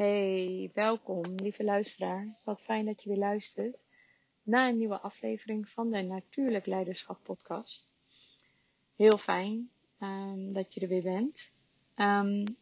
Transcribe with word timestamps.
Hey, 0.00 0.70
welkom 0.74 1.22
lieve 1.36 1.64
luisteraar. 1.64 2.26
Wat 2.44 2.62
fijn 2.62 2.84
dat 2.84 3.02
je 3.02 3.08
weer 3.08 3.18
luistert 3.18 3.84
naar 4.42 4.68
een 4.68 4.76
nieuwe 4.76 5.00
aflevering 5.00 5.68
van 5.68 5.90
de 5.90 6.02
Natuurlijk 6.02 6.66
Leiderschap 6.66 7.18
podcast. 7.22 7.92
Heel 8.96 9.18
fijn 9.18 9.70
um, 10.02 10.52
dat 10.52 10.74
je 10.74 10.80
er 10.80 10.88
weer 10.88 11.02
bent. 11.02 11.52
Um, 11.96 12.56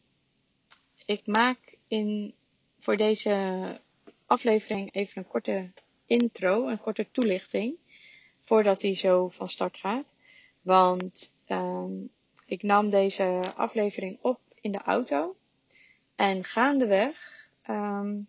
ik 1.07 1.27
maak 1.27 1.77
in, 1.89 2.35
voor 2.79 2.97
deze 2.97 3.81
aflevering 4.27 4.95
even 4.95 5.23
een 5.23 5.29
korte 5.29 5.71
intro, 6.07 6.69
een 6.69 6.81
korte 6.81 7.11
toelichting, 7.11 7.77
voordat 8.43 8.83
hij 8.83 8.97
zo 8.97 9.29
van 9.29 9.49
start 9.49 9.77
gaat. 9.77 10.15
Want 10.63 11.35
um, 11.49 12.11
ik 12.47 12.63
nam 12.63 12.91
deze 12.91 13.43
aflevering 13.57 14.19
op 14.21 14.41
in 14.61 14.73
de 14.73 14.83
auto. 14.83 15.37
En 16.19 16.45
gaandeweg 16.45 17.47
um, 17.69 18.29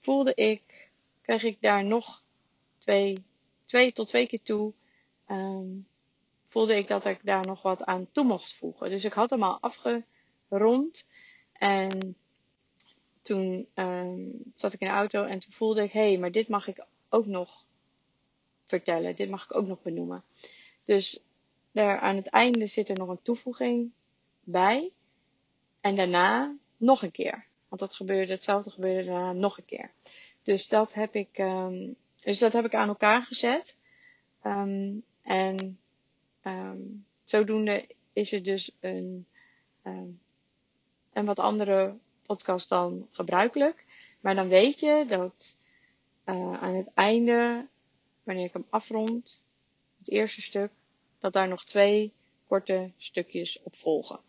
voelde 0.00 0.34
ik, 0.34 0.90
kreeg 1.22 1.42
ik 1.42 1.60
daar 1.60 1.84
nog 1.84 2.22
twee, 2.78 3.24
twee 3.64 3.92
tot 3.92 4.06
twee 4.06 4.26
keer 4.26 4.42
toe, 4.42 4.72
um, 5.28 5.86
voelde 6.48 6.76
ik 6.76 6.88
dat 6.88 7.04
ik 7.04 7.18
daar 7.22 7.46
nog 7.46 7.62
wat 7.62 7.84
aan 7.84 8.10
toe 8.12 8.24
mocht 8.24 8.54
voegen. 8.54 8.90
Dus 8.90 9.04
ik 9.04 9.12
had 9.12 9.30
hem 9.30 9.42
al 9.42 9.58
afgerond. 9.60 11.06
En 11.52 12.16
toen 13.22 13.68
um, 13.74 14.42
zat 14.54 14.72
ik 14.72 14.80
in 14.80 14.88
de 14.88 14.92
auto 14.92 15.24
en 15.24 15.38
toen 15.38 15.52
voelde 15.52 15.82
ik, 15.82 15.92
hé, 15.92 16.08
hey, 16.08 16.18
maar 16.18 16.32
dit 16.32 16.48
mag 16.48 16.66
ik 16.66 16.86
ook 17.08 17.26
nog 17.26 17.64
vertellen. 18.66 19.16
Dit 19.16 19.30
mag 19.30 19.44
ik 19.44 19.54
ook 19.56 19.66
nog 19.66 19.82
benoemen. 19.82 20.24
Dus 20.84 21.20
daar 21.72 21.98
aan 21.98 22.16
het 22.16 22.28
einde 22.28 22.66
zit 22.66 22.88
er 22.88 22.98
nog 22.98 23.08
een 23.08 23.22
toevoeging 23.22 23.92
bij. 24.40 24.92
En 25.80 25.96
daarna 25.96 26.56
nog 26.76 27.02
een 27.02 27.10
keer. 27.10 27.46
Want 27.68 27.80
dat 27.80 27.94
gebeurde, 27.94 28.32
hetzelfde 28.32 28.70
gebeurde 28.70 29.10
daarna 29.10 29.32
nog 29.32 29.58
een 29.58 29.64
keer. 29.64 29.90
Dus 30.42 30.68
dat 30.68 30.94
heb 30.94 31.14
ik, 31.14 31.38
um, 31.38 31.96
dus 32.20 32.38
dat 32.38 32.52
heb 32.52 32.64
ik 32.64 32.74
aan 32.74 32.88
elkaar 32.88 33.22
gezet. 33.22 33.80
Um, 34.42 35.04
en 35.22 35.78
um, 36.42 37.06
zodoende 37.24 37.86
is 38.12 38.30
het 38.30 38.44
dus 38.44 38.70
een, 38.80 39.26
een 41.12 41.24
wat 41.24 41.38
andere 41.38 41.96
podcast 42.26 42.68
dan 42.68 43.08
gebruikelijk. 43.10 43.84
Maar 44.20 44.34
dan 44.34 44.48
weet 44.48 44.80
je 44.80 45.04
dat 45.08 45.56
uh, 46.24 46.62
aan 46.62 46.74
het 46.74 46.88
einde, 46.94 47.66
wanneer 48.22 48.44
ik 48.44 48.52
hem 48.52 48.66
afrond, 48.70 49.42
het 49.98 50.08
eerste 50.08 50.42
stuk, 50.42 50.70
dat 51.18 51.32
daar 51.32 51.48
nog 51.48 51.64
twee 51.64 52.12
korte 52.46 52.90
stukjes 52.96 53.62
op 53.62 53.76
volgen. 53.76 54.20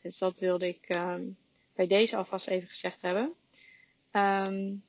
Dus 0.00 0.18
dat 0.18 0.38
wilde 0.38 0.68
ik 0.68 0.96
um, 0.96 1.36
bij 1.74 1.86
deze 1.86 2.16
alvast 2.16 2.46
even 2.46 2.68
gezegd 2.68 3.02
hebben. 3.02 3.34
Um, 4.12 4.84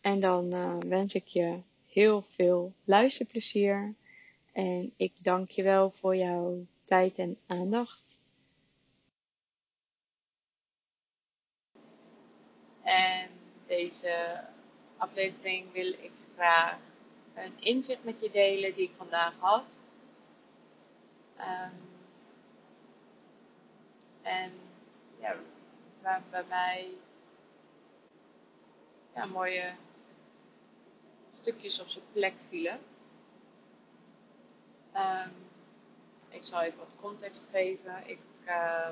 en 0.00 0.20
dan 0.20 0.54
uh, 0.54 0.78
wens 0.78 1.14
ik 1.14 1.26
je 1.26 1.60
heel 1.86 2.22
veel 2.22 2.72
luisterplezier. 2.84 3.94
En 4.52 4.92
ik 4.96 5.12
dank 5.24 5.50
je 5.50 5.62
wel 5.62 5.90
voor 5.90 6.16
jouw 6.16 6.66
tijd 6.84 7.18
en 7.18 7.38
aandacht. 7.46 8.20
En 12.82 13.30
deze 13.66 14.44
aflevering 14.96 15.72
wil 15.72 15.88
ik 15.92 16.12
graag 16.34 16.78
een 17.34 17.52
inzicht 17.60 18.04
met 18.04 18.20
je 18.20 18.30
delen 18.30 18.74
die 18.74 18.84
ik 18.84 18.94
vandaag 18.96 19.34
had. 19.38 19.86
Um, 21.38 21.95
en 24.26 24.52
ja, 25.20 25.36
waar 26.02 26.22
bij 26.30 26.44
mij 26.48 26.88
ja, 29.14 29.24
mooie 29.24 29.74
stukjes 31.40 31.80
op 31.80 31.88
zijn 31.88 32.04
plek 32.12 32.34
vielen. 32.48 32.78
Um, 34.94 35.32
ik 36.28 36.44
zal 36.44 36.60
even 36.60 36.78
wat 36.78 36.96
context 37.00 37.48
geven. 37.50 38.02
Ik 38.06 38.20
uh, 38.46 38.90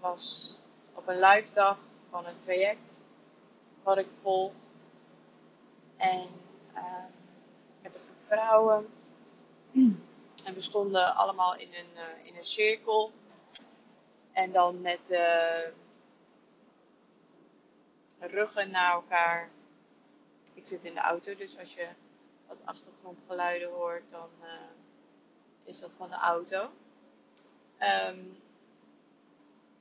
was 0.00 0.64
op 0.94 1.08
een 1.08 1.20
live 1.20 1.54
dag 1.54 1.78
van 2.10 2.26
een 2.26 2.36
traject 2.36 3.02
wat 3.82 3.98
ik 3.98 4.08
volg. 4.20 4.52
En 5.96 6.28
uh, 6.74 7.04
met 7.82 7.94
een 7.94 8.00
vrouwen. 8.14 8.86
En 10.44 10.54
we 10.54 10.60
stonden 10.60 11.14
allemaal 11.14 11.56
in 11.56 11.68
een, 11.74 11.90
uh, 11.94 12.26
in 12.26 12.36
een 12.36 12.44
cirkel. 12.44 13.12
En 14.32 14.52
dan 14.52 14.80
met 14.80 15.00
de 15.06 15.72
ruggen 18.18 18.70
naar 18.70 18.92
elkaar. 18.92 19.50
Ik 20.54 20.66
zit 20.66 20.84
in 20.84 20.94
de 20.94 21.00
auto, 21.00 21.34
dus 21.34 21.58
als 21.58 21.74
je 21.74 21.88
wat 22.46 22.66
achtergrondgeluiden 22.66 23.70
hoort, 23.70 24.10
dan 24.10 24.30
uh, 24.42 24.48
is 25.64 25.80
dat 25.80 25.94
van 25.94 26.10
de 26.10 26.16
auto. 26.16 26.70
Um, 27.78 28.42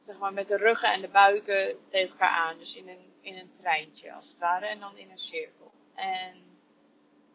zeg 0.02 0.18
maar 0.18 0.34
met 0.34 0.48
de 0.48 0.58
ruggen 0.58 0.94
en 0.94 1.02
de 1.02 1.08
buiken 1.08 1.78
tegen 1.90 2.10
elkaar 2.10 2.30
aan. 2.30 2.58
Dus 2.58 2.76
in 2.76 2.90
een, 2.90 3.14
in 3.22 3.38
een 3.38 3.52
treintje 3.52 4.14
als 4.14 4.28
het 4.28 4.38
ware. 4.38 4.66
En 4.66 4.80
dan 4.80 4.98
in 4.98 5.12
een 5.12 5.20
cirkel. 5.20 5.72
En 5.94 6.44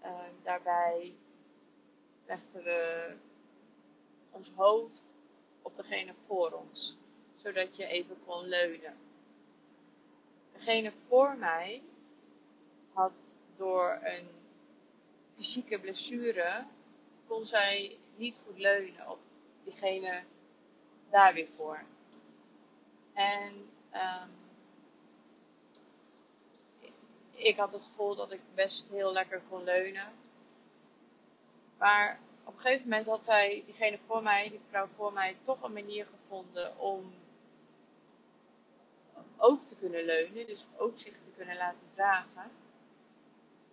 uh, 0.02 0.10
daarbij 0.42 1.14
legden 2.26 2.64
we 2.64 3.14
ons 4.30 4.50
hoofd 4.54 5.12
op 5.62 5.76
degene 5.76 6.14
voor 6.26 6.52
ons. 6.52 6.96
Zodat 7.46 7.76
je 7.76 7.86
even 7.86 8.16
kon 8.26 8.44
leunen. 8.44 8.96
Degene 10.52 10.92
voor 11.08 11.36
mij 11.36 11.82
had 12.92 13.40
door 13.56 14.00
een 14.02 14.28
fysieke 15.34 15.80
blessure 15.80 16.64
kon 17.26 17.46
zij 17.46 17.98
niet 18.16 18.42
goed 18.46 18.58
leunen 18.58 19.10
op 19.10 19.18
diegene 19.64 20.22
daar 21.10 21.34
weer 21.34 21.48
voor. 21.48 21.84
En 23.12 23.70
um, 23.94 24.30
ik 27.30 27.56
had 27.56 27.72
het 27.72 27.82
gevoel 27.82 28.14
dat 28.14 28.32
ik 28.32 28.40
best 28.54 28.88
heel 28.88 29.12
lekker 29.12 29.42
kon 29.48 29.64
leunen. 29.64 30.12
Maar 31.78 32.20
op 32.44 32.54
een 32.54 32.60
gegeven 32.60 32.88
moment 32.88 33.06
had 33.06 33.24
zij, 33.24 33.62
diegene 33.64 33.98
voor 34.06 34.22
mij, 34.22 34.48
die 34.48 34.60
vrouw 34.68 34.88
voor 34.96 35.12
mij, 35.12 35.36
toch 35.42 35.62
een 35.62 35.72
manier 35.72 36.06
gevonden 36.06 36.78
om 36.78 37.24
ook 39.36 39.66
te 39.66 39.76
kunnen 39.76 40.04
leunen. 40.04 40.46
Dus 40.46 40.66
ook 40.76 40.98
zich 40.98 41.20
te 41.20 41.30
kunnen 41.36 41.56
laten 41.56 41.86
dragen. 41.94 42.50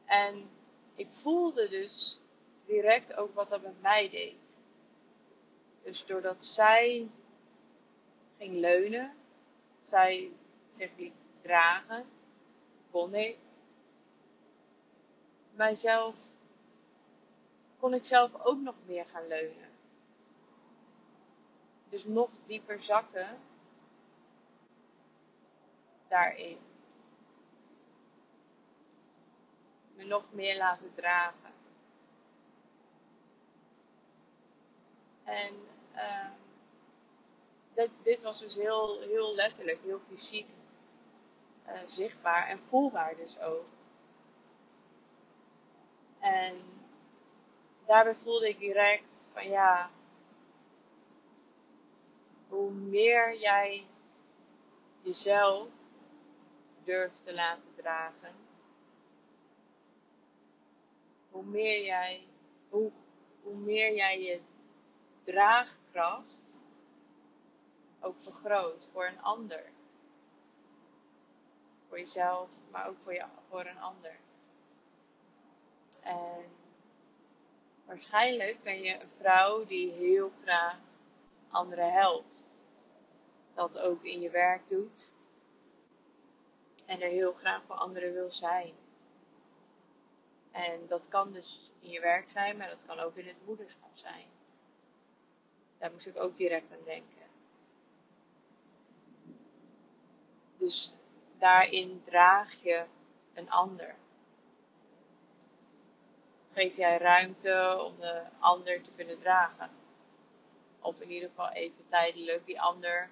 En 0.05 0.49
ik 0.95 1.07
voelde 1.11 1.69
dus 1.69 2.19
direct 2.65 3.13
ook 3.13 3.33
wat 3.33 3.49
dat 3.49 3.61
met 3.61 3.81
mij 3.81 4.09
deed. 4.09 4.57
Dus 5.83 6.05
doordat 6.05 6.45
zij 6.45 7.09
ging 8.37 8.55
leunen, 8.55 9.13
zij 9.81 10.31
zich 10.69 10.91
liet 10.97 11.13
dragen, 11.41 12.05
kon 12.91 13.13
ik 13.13 13.37
mijzelf, 15.51 16.15
kon 17.79 17.93
ik 17.93 18.05
zelf 18.05 18.43
ook 18.43 18.59
nog 18.59 18.75
meer 18.85 19.05
gaan 19.05 19.27
leunen. 19.27 19.69
Dus 21.89 22.05
nog 22.05 22.29
dieper 22.45 22.83
zakken 22.83 23.37
daarin. 26.13 26.57
Me 29.95 30.03
nog 30.03 30.33
meer 30.33 30.57
laten 30.57 30.93
dragen. 30.95 31.53
En 35.23 35.53
uh, 35.95 36.29
dit, 37.73 37.89
dit, 38.03 38.21
was 38.21 38.39
dus 38.39 38.55
heel, 38.55 39.01
heel 39.01 39.35
letterlijk, 39.35 39.81
heel 39.83 39.99
fysiek 39.99 40.47
uh, 41.67 41.79
zichtbaar 41.87 42.47
en 42.47 42.59
voelbaar 42.59 43.15
dus 43.15 43.39
ook. 43.39 43.65
En 46.19 46.57
daarbij 47.85 48.15
voelde 48.15 48.49
ik 48.49 48.59
direct 48.59 49.29
van 49.33 49.49
ja, 49.49 49.89
hoe 52.47 52.71
meer 52.71 53.37
jij 53.37 53.87
jezelf 55.01 55.67
durft 56.83 57.23
te 57.23 57.33
laten 57.33 57.75
dragen, 57.75 58.35
hoe 61.29 61.43
meer 61.43 61.83
jij, 61.83 62.27
hoe, 62.69 62.91
hoe 63.41 63.55
meer 63.55 63.95
jij 63.95 64.21
je 64.21 64.41
draagkracht 65.23 66.63
ook 67.99 68.15
vergroot 68.21 68.87
voor 68.91 69.05
een 69.05 69.21
ander. 69.21 69.63
Voor 71.87 71.99
jezelf, 71.99 72.49
maar 72.71 72.87
ook 72.87 72.97
voor, 73.03 73.13
je, 73.13 73.25
voor 73.49 73.65
een 73.65 73.79
ander. 73.79 74.15
En 76.01 76.45
waarschijnlijk 77.85 78.63
ben 78.63 78.81
je 78.81 78.99
een 78.99 79.11
vrouw 79.17 79.65
die 79.65 79.91
heel 79.91 80.31
graag 80.41 80.77
anderen 81.49 81.91
helpt. 81.91 82.51
Dat 83.53 83.79
ook 83.79 84.03
in 84.03 84.19
je 84.19 84.29
werk 84.29 84.61
doet. 84.69 85.13
En 86.85 87.01
er 87.01 87.09
heel 87.09 87.33
graag 87.33 87.63
voor 87.63 87.75
anderen 87.75 88.13
wil 88.13 88.31
zijn. 88.31 88.73
En 90.51 90.87
dat 90.87 91.07
kan 91.07 91.31
dus 91.31 91.71
in 91.79 91.89
je 91.89 91.99
werk 91.99 92.29
zijn, 92.29 92.57
maar 92.57 92.69
dat 92.69 92.85
kan 92.85 92.99
ook 92.99 93.15
in 93.15 93.27
het 93.27 93.45
moederschap 93.45 93.91
zijn. 93.93 94.25
Daar 95.77 95.91
moest 95.91 96.07
ik 96.07 96.17
ook 96.17 96.35
direct 96.37 96.71
aan 96.71 96.83
denken. 96.85 97.27
Dus 100.57 100.93
daarin 101.37 102.01
draag 102.03 102.63
je 102.63 102.85
een 103.33 103.49
ander. 103.49 103.95
Geef 106.53 106.75
jij 106.75 106.97
ruimte 106.97 107.83
om 107.85 107.99
de 107.99 108.21
ander 108.39 108.81
te 108.81 108.89
kunnen 108.95 109.19
dragen. 109.19 109.69
Of 110.79 110.99
in 110.99 111.11
ieder 111.11 111.29
geval 111.29 111.49
even 111.49 111.87
tijdelijk 111.87 112.45
die 112.45 112.61
ander 112.61 113.09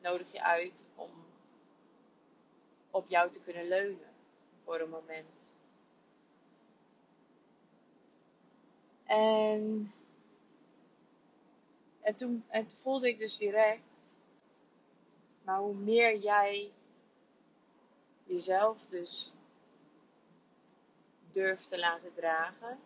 nodig 0.00 0.32
je 0.32 0.42
uit 0.42 0.84
om 0.94 1.10
op 2.90 3.08
jou 3.08 3.30
te 3.30 3.40
kunnen 3.40 3.68
leunen 3.68 4.14
voor 4.64 4.80
een 4.80 4.90
moment. 4.90 5.52
En, 9.04 9.92
en, 12.00 12.16
toen, 12.16 12.44
en 12.48 12.66
toen 12.66 12.76
voelde 12.76 13.08
ik 13.08 13.18
dus 13.18 13.36
direct, 13.36 14.18
maar 15.42 15.58
hoe 15.58 15.74
meer 15.74 16.18
jij 16.18 16.72
jezelf 18.24 18.86
dus 18.86 19.32
durft 21.32 21.68
te 21.68 21.78
laten 21.78 22.14
dragen, 22.14 22.78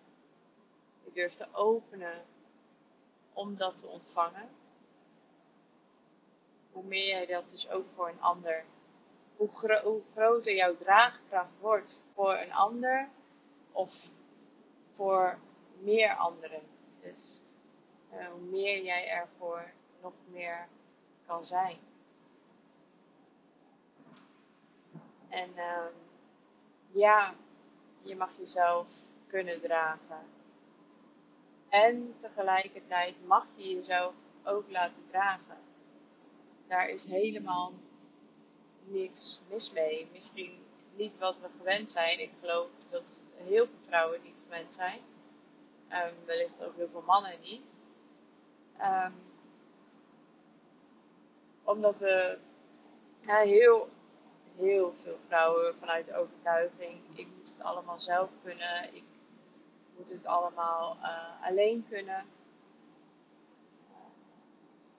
je 1.05 1.13
durft 1.13 1.37
te 1.37 1.49
openen 1.53 2.25
om 3.33 3.57
dat 3.57 3.79
te 3.79 3.87
ontvangen, 3.87 4.49
hoe 6.73 6.85
meer 6.85 7.07
jij 7.07 7.27
dat 7.27 7.51
dus 7.51 7.69
ook 7.69 7.87
voor 7.95 8.09
een 8.09 8.21
ander, 8.21 8.65
hoe, 9.49 10.03
groter 10.13 10.55
jouw 10.55 10.77
draagkracht 10.77 11.61
wordt 11.61 12.01
voor 12.15 12.35
een 12.35 12.53
ander 12.53 13.09
of 13.73 14.11
voor 14.95 15.39
meer 15.79 16.15
anderen. 16.15 16.63
Dus 17.03 17.41
uh, 18.13 18.27
hoe 18.27 18.41
meer 18.41 18.83
jij 18.83 19.09
ervoor 19.09 19.73
nog 20.01 20.13
meer 20.31 20.69
kan 21.27 21.47
zijn. 21.47 21.77
En 25.29 25.51
uh, 25.57 25.87
ja, 26.91 27.35
je 28.03 28.17
mag 28.17 28.37
jezelf 28.37 28.93
kunnen 29.27 29.61
dragen. 29.61 30.27
En 31.69 32.15
tegelijkertijd 32.21 33.27
mag 33.27 33.47
je 33.55 33.75
jezelf 33.75 34.15
ook 34.45 34.71
laten 34.71 35.07
dragen. 35.11 35.59
Daar 36.67 36.89
is 36.89 37.05
helemaal 37.05 37.73
niks 38.85 39.41
mis 39.49 39.73
mee. 39.73 40.09
Misschien 40.13 40.59
niet 40.97 41.19
wat 41.19 41.41
we 41.41 41.49
gewend 41.59 41.91
zijn. 41.91 42.21
Ik 42.21 42.31
geloof 42.41 42.69
dat 42.91 43.25
heel 43.37 43.67
veel 43.67 43.81
vrouwen 43.81 44.23
niet 44.23 44.43
gewend 44.45 44.75
zijn. 44.75 45.01
Um, 45.89 46.15
wellicht 46.25 46.63
ook 46.65 46.77
heel 46.77 46.89
veel 46.89 47.03
mannen 47.07 47.41
niet. 47.41 47.83
Um, 48.81 49.15
omdat 51.65 51.99
we 51.99 52.39
heel, 53.27 53.89
heel 54.57 54.93
veel 54.95 55.19
vrouwen 55.19 55.75
vanuit 55.79 56.07
de 56.07 56.17
overtuiging, 56.17 57.01
ik 57.15 57.27
moet 57.37 57.49
het 57.49 57.63
allemaal 57.63 58.01
zelf 58.01 58.31
kunnen, 58.43 58.95
ik 58.95 59.05
moet 59.97 60.09
het 60.09 60.27
allemaal 60.27 60.97
uh, 61.03 61.47
alleen 61.47 61.87
kunnen. 61.89 62.25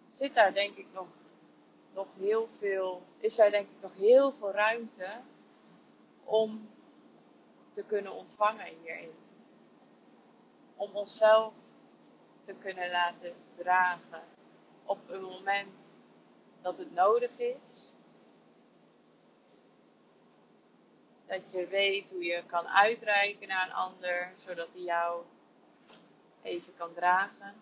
Zit 0.10 0.36
daar 0.36 0.54
denk 0.54 0.76
ik 0.76 0.88
nog, 0.94 1.08
nog 1.94 2.08
heel 2.18 2.48
veel, 2.48 3.02
is 3.18 3.36
daar 3.36 3.52
denk 3.52 3.70
ik 3.70 3.82
nog 3.82 3.94
heel 3.94 4.32
veel 4.32 4.52
ruimte 4.52 5.10
om 6.24 6.70
te 7.72 7.84
kunnen 7.84 8.14
ontvangen 8.14 8.66
hierin 8.66 9.12
om 10.76 10.96
onszelf 10.96 11.54
te 12.42 12.54
kunnen 12.54 12.92
laten 12.92 13.36
dragen 13.56 14.24
op 14.86 15.10
een 15.10 15.22
moment 15.22 15.74
dat 16.62 16.78
het 16.78 16.94
nodig 16.94 17.38
is. 17.38 17.96
Dat 21.26 21.52
je 21.52 21.68
weet 21.68 22.10
hoe 22.10 22.24
je 22.24 22.44
kan 22.46 22.68
uitreiken 22.68 23.48
naar 23.48 23.66
een 23.66 23.74
ander, 23.74 24.34
zodat 24.46 24.74
hij 24.74 24.82
jou 24.82 25.24
even 26.42 26.74
kan 26.78 26.94
dragen. 26.94 27.56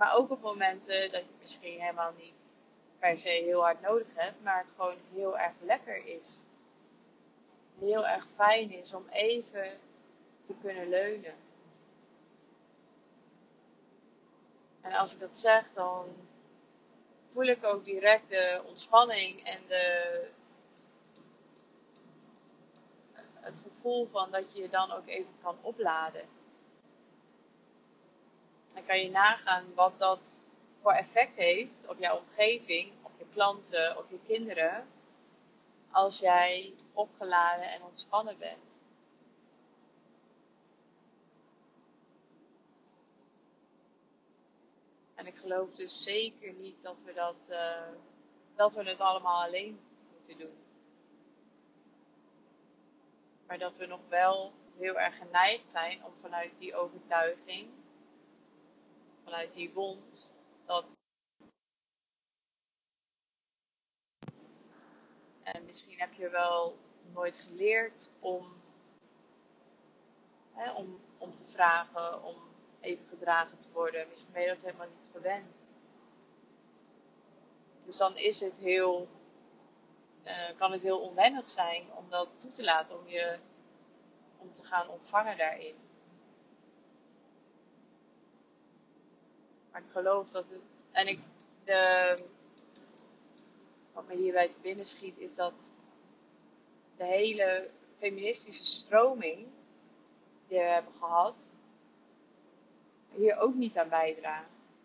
Maar 0.00 0.14
ook 0.14 0.30
op 0.30 0.40
momenten 0.40 1.12
dat 1.12 1.20
je 1.20 1.34
misschien 1.40 1.80
helemaal 1.80 2.12
niet 2.18 2.58
per 2.98 3.18
se 3.18 3.28
heel 3.28 3.60
hard 3.60 3.80
nodig 3.80 4.06
hebt, 4.14 4.42
maar 4.42 4.58
het 4.58 4.72
gewoon 4.76 4.96
heel 5.12 5.38
erg 5.38 5.52
lekker 5.60 6.06
is 6.06 6.40
heel 7.78 8.06
erg 8.06 8.26
fijn 8.34 8.70
is 8.70 8.92
om 8.92 9.08
even 9.08 9.78
te 10.46 10.54
kunnen 10.60 10.88
leunen. 10.88 11.34
En 14.80 14.92
als 14.92 15.12
ik 15.12 15.18
dat 15.18 15.36
zeg, 15.36 15.72
dan 15.74 16.06
voel 17.28 17.44
ik 17.44 17.64
ook 17.64 17.84
direct 17.84 18.28
de 18.28 18.62
ontspanning 18.66 19.44
en 19.44 19.62
de, 19.68 20.26
het 23.34 23.58
gevoel 23.62 24.08
van 24.12 24.30
dat 24.30 24.54
je 24.54 24.62
je 24.62 24.68
dan 24.68 24.92
ook 24.92 25.06
even 25.06 25.34
kan 25.42 25.58
opladen. 25.60 26.39
En 28.74 28.86
kan 28.86 29.00
je 29.00 29.10
nagaan 29.10 29.74
wat 29.74 29.98
dat 29.98 30.44
voor 30.80 30.92
effect 30.92 31.36
heeft 31.36 31.88
op 31.88 31.98
jouw 31.98 32.18
omgeving, 32.18 32.92
op 33.02 33.12
je 33.18 33.26
klanten, 33.32 33.98
op 33.98 34.10
je 34.10 34.18
kinderen 34.26 34.86
als 35.90 36.18
jij 36.18 36.74
opgeladen 36.92 37.70
en 37.70 37.82
ontspannen 37.82 38.38
bent. 38.38 38.82
En 45.14 45.26
ik 45.26 45.36
geloof 45.36 45.74
dus 45.74 46.02
zeker 46.02 46.52
niet 46.52 46.82
dat 46.82 47.02
we 47.02 47.12
dat, 47.12 47.48
uh, 47.50 47.88
dat 48.54 48.74
we 48.74 48.82
het 48.82 49.00
allemaal 49.00 49.42
alleen 49.42 49.80
moeten 50.12 50.38
doen. 50.38 50.58
Maar 53.46 53.58
dat 53.58 53.76
we 53.76 53.86
nog 53.86 54.00
wel 54.08 54.52
heel 54.78 54.98
erg 54.98 55.16
geneigd 55.16 55.70
zijn 55.70 56.04
om 56.04 56.12
vanuit 56.20 56.58
die 56.58 56.74
overtuiging, 56.74 57.68
vanuit 59.30 59.52
die 59.52 59.72
wond, 59.72 60.34
dat 60.64 60.98
En 65.42 65.64
misschien 65.64 65.98
heb 65.98 66.12
je 66.12 66.28
wel 66.28 66.78
nooit 67.12 67.36
geleerd 67.36 68.10
om, 68.20 68.62
hè, 70.52 70.72
om, 70.72 71.00
om 71.18 71.34
te 71.34 71.44
vragen, 71.44 72.22
om 72.22 72.34
even 72.80 73.06
gedragen 73.08 73.58
te 73.58 73.70
worden. 73.72 74.08
Misschien 74.08 74.32
ben 74.32 74.42
je 74.42 74.48
dat 74.48 74.60
helemaal 74.62 74.86
niet 74.86 75.08
gewend. 75.12 75.54
Dus 77.84 77.96
dan 77.96 78.16
is 78.16 78.40
het 78.40 78.58
heel, 78.58 79.08
uh, 80.24 80.58
kan 80.58 80.72
het 80.72 80.82
heel 80.82 81.00
onwennig 81.00 81.50
zijn 81.50 81.92
om 81.94 82.10
dat 82.10 82.28
toe 82.36 82.52
te 82.52 82.64
laten, 82.64 82.98
om 82.98 83.08
je 83.08 83.38
om 84.38 84.54
te 84.54 84.64
gaan 84.64 84.88
ontvangen 84.88 85.36
daarin. 85.36 85.89
Ik 89.86 89.92
geloof 89.92 90.28
dat 90.28 90.48
het. 90.48 90.88
En 90.92 91.06
ik. 91.06 91.20
Wat 93.92 94.06
me 94.06 94.14
hierbij 94.16 94.48
te 94.48 94.60
binnen 94.60 94.86
schiet, 94.86 95.18
is 95.18 95.34
dat 95.34 95.72
de 96.96 97.04
hele 97.04 97.70
feministische 97.98 98.64
stroming 98.64 99.46
die 100.48 100.58
we 100.58 100.64
hebben 100.64 100.92
gehad, 100.92 101.54
hier 103.14 103.38
ook 103.38 103.54
niet 103.54 103.78
aan 103.78 103.88
bijdraagt. 103.88 104.76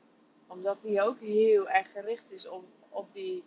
Omdat 0.48 0.82
die 0.82 1.02
ook 1.02 1.20
heel 1.20 1.70
erg 1.70 1.92
gericht 1.92 2.32
is 2.32 2.48
om, 2.48 2.66
op 2.90 3.14
die 3.14 3.44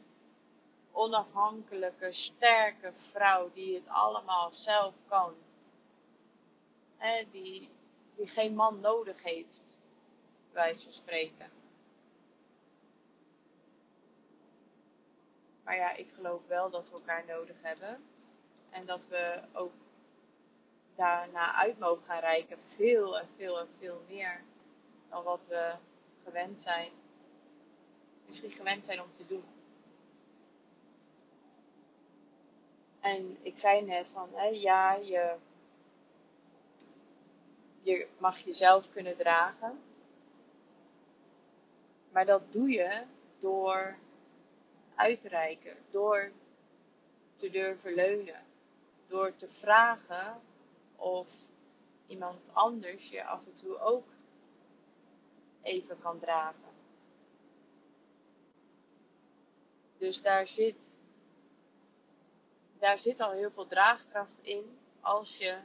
onafhankelijke, 0.92 2.12
sterke 2.12 2.92
vrouw 2.92 3.50
die 3.52 3.74
het 3.74 3.88
allemaal 3.88 4.52
zelf 4.52 4.94
kan. 5.08 5.34
He, 6.96 7.24
die, 7.30 7.68
die 8.16 8.26
geen 8.26 8.54
man 8.54 8.80
nodig 8.80 9.22
heeft, 9.22 9.77
wijze 10.52 10.84
van 10.84 10.92
spreken. 10.92 11.50
Maar 15.64 15.76
ja, 15.76 15.92
ik 15.92 16.08
geloof 16.14 16.46
wel 16.46 16.70
dat 16.70 16.88
we 16.90 16.94
elkaar 16.94 17.24
nodig 17.26 17.56
hebben. 17.62 18.04
En 18.70 18.86
dat 18.86 19.08
we 19.08 19.40
ook 19.52 19.72
daarna 20.94 21.54
uit 21.54 21.78
mogen 21.78 22.04
gaan 22.04 22.20
reiken. 22.20 22.62
Veel 22.62 23.18
en 23.18 23.28
veel 23.36 23.58
en 23.58 23.68
veel 23.78 24.02
meer 24.08 24.40
dan 25.08 25.24
wat 25.24 25.46
we 25.46 25.74
gewend 26.24 26.60
zijn. 26.60 26.90
Misschien 28.26 28.50
gewend 28.50 28.84
zijn 28.84 29.02
om 29.02 29.12
te 29.12 29.26
doen. 29.26 29.44
En 33.00 33.36
ik 33.42 33.58
zei 33.58 33.82
net 33.82 34.08
van, 34.08 34.28
hè, 34.32 34.46
ja, 34.46 34.94
je, 34.94 35.34
je 37.82 38.06
mag 38.18 38.38
jezelf 38.38 38.92
kunnen 38.92 39.16
dragen. 39.16 39.80
Maar 42.18 42.26
dat 42.26 42.52
doe 42.52 42.70
je 42.70 43.04
door 43.40 43.98
uitreiken, 44.94 45.76
door 45.90 46.32
te 47.34 47.50
durven 47.50 47.94
leunen, 47.94 48.44
door 49.06 49.36
te 49.36 49.48
vragen 49.48 50.40
of 50.96 51.28
iemand 52.06 52.40
anders 52.52 53.08
je 53.08 53.24
af 53.24 53.46
en 53.46 53.54
toe 53.54 53.78
ook 53.78 54.06
even 55.62 55.98
kan 55.98 56.18
dragen. 56.18 56.72
Dus 59.98 60.22
daar 60.22 60.48
zit, 60.48 61.02
daar 62.78 62.98
zit 62.98 63.20
al 63.20 63.32
heel 63.32 63.50
veel 63.50 63.66
draagkracht 63.66 64.38
in 64.42 64.78
als 65.00 65.36
je 65.36 65.58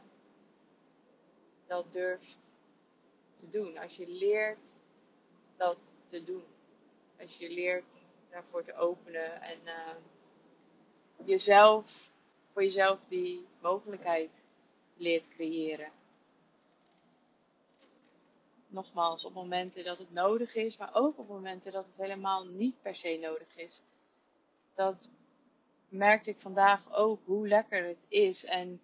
dat 1.68 1.92
durft 1.92 2.54
te 3.34 3.50
doen. 3.50 3.78
Als 3.78 3.96
je 3.96 4.08
leert 4.08 4.83
dat 5.64 6.00
te 6.08 6.24
doen. 6.24 6.44
Als 7.20 7.38
je 7.38 7.50
leert 7.50 8.02
daarvoor 8.30 8.64
te 8.64 8.74
openen 8.74 9.42
en 9.42 9.60
uh, 9.66 9.96
jezelf, 11.26 12.12
voor 12.52 12.64
jezelf 12.64 13.06
die 13.06 13.46
mogelijkheid 13.62 14.44
leert 14.98 15.28
creëren. 15.28 15.92
Nogmaals, 18.68 19.26
op 19.26 19.34
momenten 19.34 19.84
dat 19.84 19.98
het 19.98 20.12
nodig 20.12 20.56
is, 20.56 20.78
maar 20.78 20.96
ook 20.96 21.18
op 21.18 21.28
momenten 21.28 21.72
dat 21.72 21.86
het 21.86 21.98
helemaal 21.98 22.46
niet 22.46 22.82
per 22.82 22.96
se 22.96 23.18
nodig 23.22 23.58
is. 23.58 23.82
Dat 24.76 25.10
merkte 25.90 26.30
ik 26.30 26.40
vandaag 26.40 26.96
ook 26.96 27.20
hoe 27.26 27.48
lekker 27.48 27.88
het 27.88 28.06
is 28.08 28.46
en 28.46 28.82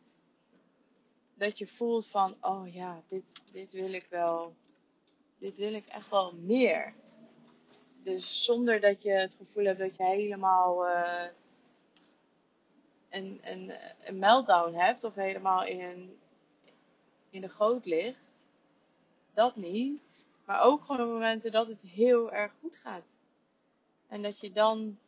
dat 1.34 1.58
je 1.58 1.68
voelt 1.68 2.08
van, 2.08 2.36
oh 2.42 2.74
ja, 2.74 3.04
dit, 3.08 3.52
dit 3.52 3.74
wil 3.74 3.94
ik 3.94 4.06
wel, 4.10 4.56
dit 5.40 5.58
wil 5.58 5.74
ik 5.74 5.88
echt 5.88 6.10
wel 6.10 6.34
meer. 6.34 6.94
Dus 8.04 8.46
zonder 8.46 8.80
dat 8.80 9.02
je 9.02 9.12
het 9.12 9.34
gevoel 9.34 9.66
hebt 9.66 9.80
dat 9.80 9.96
je 9.96 10.04
helemaal 10.04 10.88
uh, 10.88 11.26
een, 13.10 13.40
een, 13.44 13.74
een 14.04 14.20
meltdown 14.20 14.74
hebt 14.74 15.04
of 15.04 15.16
helemaal 15.16 15.66
in, 15.66 16.20
in 17.30 17.42
de 17.42 17.50
goot 17.50 17.86
ligt. 17.86 18.48
Dat 19.34 19.56
niet. 19.56 20.28
Maar 20.46 20.62
ook 20.62 20.82
gewoon 20.82 21.02
op 21.02 21.14
momenten 21.14 21.52
dat 21.52 21.68
het 21.68 21.82
heel 21.82 22.32
erg 22.32 22.52
goed 22.60 22.76
gaat. 22.76 23.18
En 24.08 24.22
dat 24.22 24.40
je 24.40 24.52
dan 24.52 25.00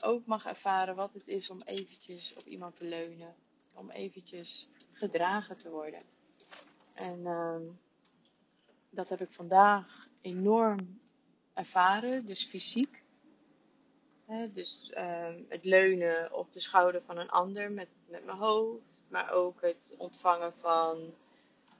ook 0.00 0.26
mag 0.26 0.46
ervaren 0.46 0.94
wat 0.96 1.12
het 1.12 1.28
is 1.28 1.50
om 1.50 1.62
eventjes 1.62 2.34
op 2.36 2.46
iemand 2.46 2.76
te 2.76 2.84
leunen. 2.84 3.34
Om 3.74 3.90
eventjes 3.90 4.68
gedragen 4.92 5.56
te 5.56 5.70
worden. 5.70 6.02
En 6.94 7.18
uh, 7.18 7.56
dat 8.90 9.08
heb 9.08 9.20
ik 9.20 9.30
vandaag 9.30 10.08
enorm 10.20 11.00
ervaren, 11.54 12.26
dus 12.26 12.46
fysiek. 12.46 13.02
dus 14.52 14.92
uh, 14.96 15.28
het 15.48 15.64
leunen 15.64 16.32
op 16.32 16.52
de 16.52 16.60
schouder 16.60 17.02
van 17.02 17.18
een 17.18 17.30
ander 17.30 17.72
met, 17.72 17.88
met 18.08 18.24
mijn 18.24 18.38
hoofd, 18.38 19.06
maar 19.10 19.30
ook 19.30 19.60
het 19.60 19.94
ontvangen 19.98 20.52
van 20.52 21.14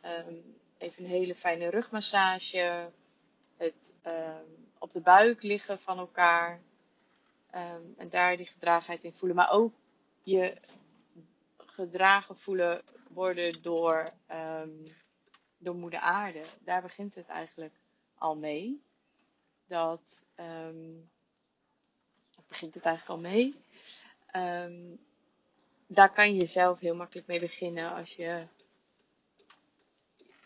um, 0.04 0.56
even 0.78 1.04
een 1.04 1.10
hele 1.10 1.34
fijne 1.34 1.68
rugmassage, 1.68 2.90
het 3.56 3.94
um, 4.06 4.68
op 4.78 4.92
de 4.92 5.00
buik 5.00 5.42
liggen 5.42 5.78
van 5.78 5.98
elkaar 5.98 6.60
en 7.96 8.08
daar 8.08 8.36
die 8.36 8.46
gedragenheid 8.46 9.04
in 9.04 9.14
voelen, 9.14 9.36
maar 9.36 9.50
ook 9.50 9.72
je 10.22 10.56
gedragen 11.56 12.36
voelen 12.36 12.82
worden 13.08 13.62
door, 13.62 14.10
door 15.60 15.74
moeder 15.74 16.00
aarde. 16.00 16.42
Daar 16.64 16.82
begint 16.82 17.14
het 17.14 17.26
eigenlijk 17.26 17.74
al 18.14 18.36
mee 18.36 18.82
dat. 19.66 20.26
Um, 20.36 21.10
begint 22.50 22.74
het 22.74 22.84
eigenlijk 22.84 23.24
al 23.24 23.30
mee. 23.30 23.54
Um, 24.36 24.98
daar 25.86 26.12
kan 26.12 26.34
je 26.34 26.46
zelf 26.46 26.80
heel 26.80 26.94
makkelijk 26.94 27.26
mee 27.26 27.40
beginnen 27.40 27.94
als 27.94 28.14
je 28.14 28.46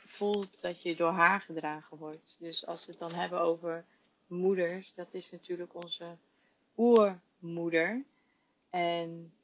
voelt 0.07 0.63
dat 0.63 0.83
je 0.83 0.97
door 0.97 1.11
haar 1.11 1.41
gedragen 1.41 1.97
wordt. 1.97 2.37
Dus 2.39 2.67
als 2.67 2.87
we 2.87 2.91
het 2.91 3.01
dan 3.01 3.13
hebben 3.13 3.41
over 3.41 3.85
moeders, 4.27 4.95
dat 4.95 5.15
is 5.15 5.31
natuurlijk 5.31 5.75
onze 5.75 6.17
oermoeder. 6.77 8.05
En 8.71 9.35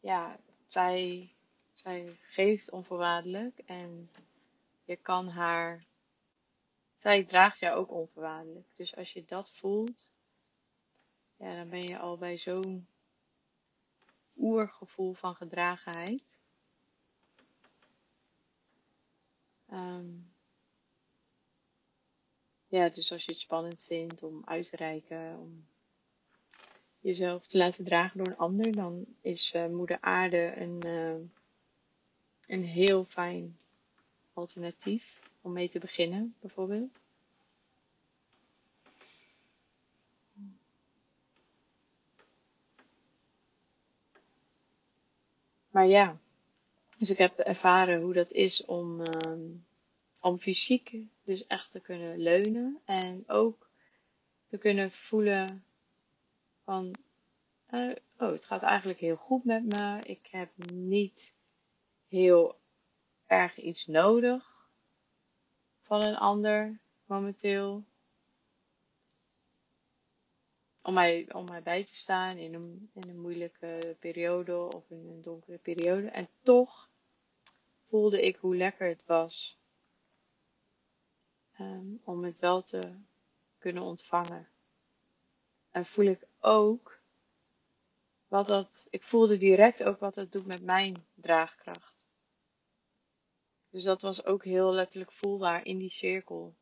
ja, 0.00 0.38
zij, 0.66 1.30
zij 1.84 2.16
geeft 2.20 2.70
onvoorwaardelijk 2.70 3.58
en 3.58 4.10
je 4.84 4.96
kan 4.96 5.28
haar 5.28 5.84
zij 6.98 7.24
draagt 7.24 7.58
jou 7.58 7.76
ook 7.76 7.90
onvoorwaardelijk. 7.90 8.66
Dus 8.76 8.96
als 8.96 9.12
je 9.12 9.24
dat 9.24 9.50
voelt, 9.50 10.10
ja, 11.36 11.56
dan 11.56 11.68
ben 11.68 11.82
je 11.82 11.98
al 11.98 12.18
bij 12.18 12.38
zo'n 12.38 12.86
oergevoel 14.36 15.12
van 15.12 15.34
gedragenheid. 15.34 16.40
Um, 19.70 20.34
ja, 22.66 22.88
dus 22.88 23.12
als 23.12 23.24
je 23.24 23.32
het 23.32 23.40
spannend 23.40 23.82
vindt 23.82 24.22
om 24.22 24.42
uit 24.44 24.70
te 24.70 24.76
reiken, 24.76 25.38
om 25.38 25.66
jezelf 27.00 27.46
te 27.46 27.58
laten 27.58 27.84
dragen 27.84 28.18
door 28.18 28.26
een 28.26 28.36
ander, 28.36 28.72
dan 28.72 29.06
is 29.20 29.54
uh, 29.54 29.66
Moeder 29.66 30.00
Aarde 30.00 30.56
een, 30.56 30.86
uh, 30.86 31.28
een 32.46 32.64
heel 32.64 33.04
fijn 33.04 33.58
alternatief 34.32 35.30
om 35.40 35.52
mee 35.52 35.68
te 35.68 35.78
beginnen, 35.78 36.34
bijvoorbeeld. 36.40 37.00
Maar 45.70 45.86
ja, 45.86 46.18
dus 46.98 47.10
ik 47.10 47.18
heb 47.18 47.38
ervaren 47.38 48.00
hoe 48.00 48.12
dat 48.12 48.32
is 48.32 48.64
om, 48.64 49.00
um, 49.00 49.66
om 50.20 50.38
fysiek 50.38 50.96
dus 51.24 51.46
echt 51.46 51.70
te 51.70 51.80
kunnen 51.80 52.18
leunen 52.18 52.80
en 52.84 53.24
ook 53.26 53.68
te 54.48 54.58
kunnen 54.58 54.90
voelen 54.92 55.64
van, 56.64 56.94
uh, 57.70 57.94
oh, 58.18 58.32
het 58.32 58.44
gaat 58.44 58.62
eigenlijk 58.62 58.98
heel 58.98 59.16
goed 59.16 59.44
met 59.44 59.64
me. 59.64 60.00
Ik 60.02 60.26
heb 60.30 60.50
niet 60.72 61.32
heel 62.14 62.58
erg 63.26 63.56
iets 63.56 63.86
nodig 63.86 64.68
van 65.82 66.02
een 66.06 66.16
ander 66.16 66.80
momenteel. 67.04 67.84
Om 70.82 70.94
mij, 70.94 71.32
om 71.32 71.44
mij 71.44 71.62
bij 71.62 71.84
te 71.84 71.94
staan 71.94 72.36
in 72.36 72.54
een, 72.54 72.90
in 72.92 73.08
een 73.08 73.20
moeilijke 73.20 73.96
periode 73.98 74.56
of 74.56 74.90
in 74.90 75.08
een 75.08 75.22
donkere 75.22 75.58
periode. 75.58 76.08
En 76.08 76.28
toch 76.42 76.90
voelde 77.88 78.22
ik 78.22 78.36
hoe 78.36 78.56
lekker 78.56 78.88
het 78.88 79.04
was 79.06 79.58
um, 81.60 82.00
om 82.04 82.24
het 82.24 82.38
wel 82.38 82.62
te 82.62 82.94
kunnen 83.58 83.82
ontvangen. 83.82 84.48
En 85.70 85.86
voel 85.86 86.06
ik 86.06 86.26
ook 86.40 87.02
wat 88.28 88.46
dat, 88.46 88.86
ik 88.90 89.02
voelde 89.02 89.36
direct 89.36 89.82
ook 89.82 90.00
wat 90.00 90.14
dat 90.14 90.32
doet 90.32 90.46
met 90.46 90.62
mijn 90.62 91.06
draagkracht. 91.14 91.93
Dus 93.74 93.82
dat 93.82 94.02
was 94.02 94.24
ook 94.24 94.44
heel 94.44 94.72
letterlijk 94.72 95.12
voelbaar 95.12 95.66
in 95.66 95.78
die 95.78 95.90
cirkel. 95.90 96.54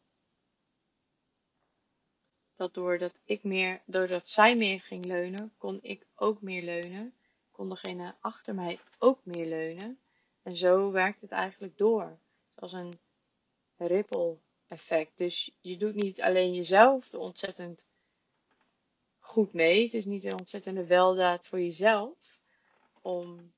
Dat 2.56 2.74
doordat 2.74 3.20
ik 3.24 3.44
meer, 3.44 3.82
doordat 3.86 4.28
zij 4.28 4.56
meer 4.56 4.80
ging 4.80 5.04
leunen, 5.04 5.54
kon 5.58 5.78
ik 5.82 6.06
ook 6.14 6.42
meer 6.42 6.62
leunen. 6.62 7.14
Kon 7.50 7.68
degene 7.68 8.14
achter 8.20 8.54
mij 8.54 8.80
ook 8.98 9.24
meer 9.24 9.46
leunen. 9.46 10.00
En 10.42 10.56
zo 10.56 10.90
werkt 10.90 11.20
het 11.20 11.30
eigenlijk 11.30 11.78
door. 11.78 12.18
Als 12.54 12.72
een 12.72 12.98
ripple 13.76 14.38
effect. 14.66 15.18
Dus 15.18 15.56
je 15.60 15.76
doet 15.76 15.94
niet 15.94 16.22
alleen 16.22 16.54
jezelf 16.54 17.14
ontzettend 17.14 17.86
goed 19.18 19.52
mee. 19.52 19.82
Het 19.82 19.94
is 19.94 20.04
niet 20.04 20.24
een 20.24 20.38
ontzettende 20.38 20.86
weldaad 20.86 21.46
voor 21.46 21.60
jezelf. 21.60 22.38
Om 23.00 23.52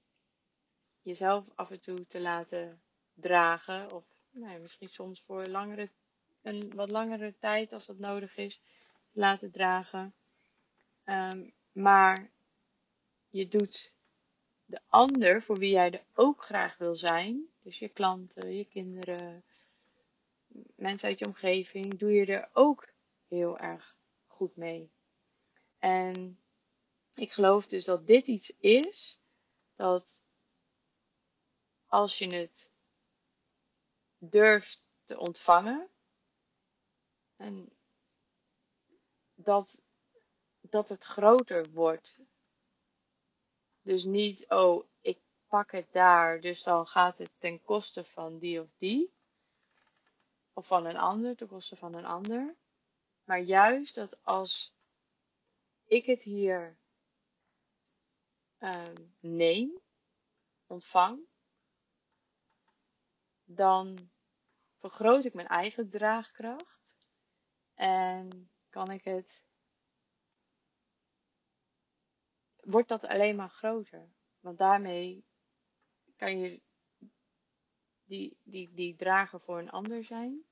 jezelf 1.03 1.45
af 1.55 1.71
en 1.71 1.81
toe 1.81 2.07
te 2.07 2.21
laten 2.21 2.84
dragen. 3.15 3.93
Of 3.93 4.05
nou 4.31 4.61
misschien 4.61 4.89
soms 4.89 5.21
voor 5.21 5.47
langere, 5.47 5.91
een 6.43 6.73
wat 6.75 6.91
langere 6.91 7.35
tijd 7.39 7.73
als 7.73 7.87
dat 7.87 7.99
nodig 7.99 8.37
is 8.37 8.61
laten 9.13 9.51
dragen. 9.51 10.15
Um, 11.05 11.55
maar 11.73 12.31
je 13.29 13.49
doet 13.49 13.95
de 14.65 14.81
ander 14.89 15.43
voor 15.43 15.59
wie 15.59 15.71
jij 15.71 15.91
er 15.91 16.05
ook 16.15 16.43
graag 16.43 16.77
wil 16.77 16.97
zijn. 16.97 17.49
Dus 17.63 17.79
je 17.79 17.89
klanten, 17.89 18.55
je 18.55 18.65
kinderen, 18.65 19.45
mensen 20.77 21.09
uit 21.09 21.19
je 21.19 21.27
omgeving. 21.27 21.99
Doe 21.99 22.13
je 22.13 22.27
er 22.27 22.49
ook 22.53 22.89
heel 23.29 23.59
erg 23.59 23.97
goed 24.27 24.57
mee. 24.57 24.91
En 25.79 26.39
ik 27.15 27.33
geloof 27.33 27.67
dus 27.67 27.85
dat 27.85 28.07
dit 28.07 28.27
iets 28.27 28.57
is 28.59 29.21
dat 29.77 30.25
als 31.87 32.19
je 32.19 32.35
het 32.35 32.73
durft 34.31 34.93
te 35.05 35.19
ontvangen. 35.19 35.89
En 37.37 37.73
dat 39.35 39.83
dat 40.71 40.89
het 40.89 41.05
groter 41.05 41.71
wordt. 41.71 42.19
Dus 43.83 44.05
niet, 44.05 44.49
oh, 44.49 44.87
ik 45.01 45.19
pak 45.47 45.71
het 45.71 45.93
daar, 45.93 46.41
dus 46.41 46.63
dan 46.63 46.87
gaat 46.87 47.19
het 47.19 47.33
ten 47.39 47.63
koste 47.63 48.05
van 48.05 48.39
die 48.39 48.61
of 48.61 48.69
die. 48.79 49.15
Of 50.53 50.67
van 50.67 50.87
een 50.87 50.97
ander, 50.97 51.37
ten 51.37 51.49
koste 51.49 51.77
van 51.77 51.95
een 51.95 52.05
ander. 52.05 52.57
Maar 53.25 53.41
juist 53.41 53.95
dat 53.95 54.25
als 54.25 54.75
ik 55.85 56.07
het 56.07 56.23
hier 56.23 56.77
uh, 58.59 58.83
neem, 59.21 59.81
ontvang, 60.67 61.21
dan 63.45 64.11
vergroot 64.91 65.25
ik 65.25 65.35
mijn 65.35 65.49
eigen 65.49 65.91
draagkracht 65.91 66.97
en 67.75 68.51
kan 68.69 68.91
ik 68.91 69.05
het, 69.05 69.43
wordt 72.61 72.89
dat 72.89 73.07
alleen 73.07 73.37
maar 73.37 73.49
groter. 73.49 74.09
Want 74.41 74.59
daarmee 74.59 75.25
kan 76.17 76.39
je 76.39 76.61
die, 78.05 78.39
die, 78.43 78.73
die 78.73 78.97
drager 78.97 79.41
voor 79.41 79.59
een 79.59 79.71
ander 79.71 80.05
zijn, 80.05 80.45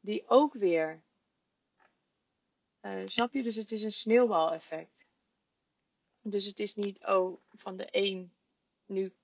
die 0.00 0.28
ook 0.28 0.54
weer, 0.54 1.02
uh, 2.80 3.06
snap 3.06 3.32
je? 3.32 3.42
Dus 3.42 3.56
het 3.56 3.70
is 3.70 3.82
een 3.82 3.92
sneeuwbaleffect. 3.92 5.06
Dus 6.20 6.46
het 6.46 6.58
is 6.58 6.74
niet, 6.74 7.06
oh, 7.06 7.40
van 7.48 7.76
de 7.76 7.88
een 7.90 8.34
nu, 8.86 9.14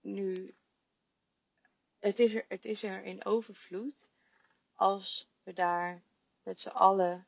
nu 0.00 0.54
het 2.00 2.18
is, 2.18 2.34
er, 2.34 2.44
het 2.48 2.64
is 2.64 2.82
er 2.82 3.04
in 3.04 3.24
overvloed 3.24 4.10
als 4.74 5.28
we 5.42 5.52
daar 5.52 6.02
met 6.42 6.58
z'n 6.58 6.68
allen 6.68 7.26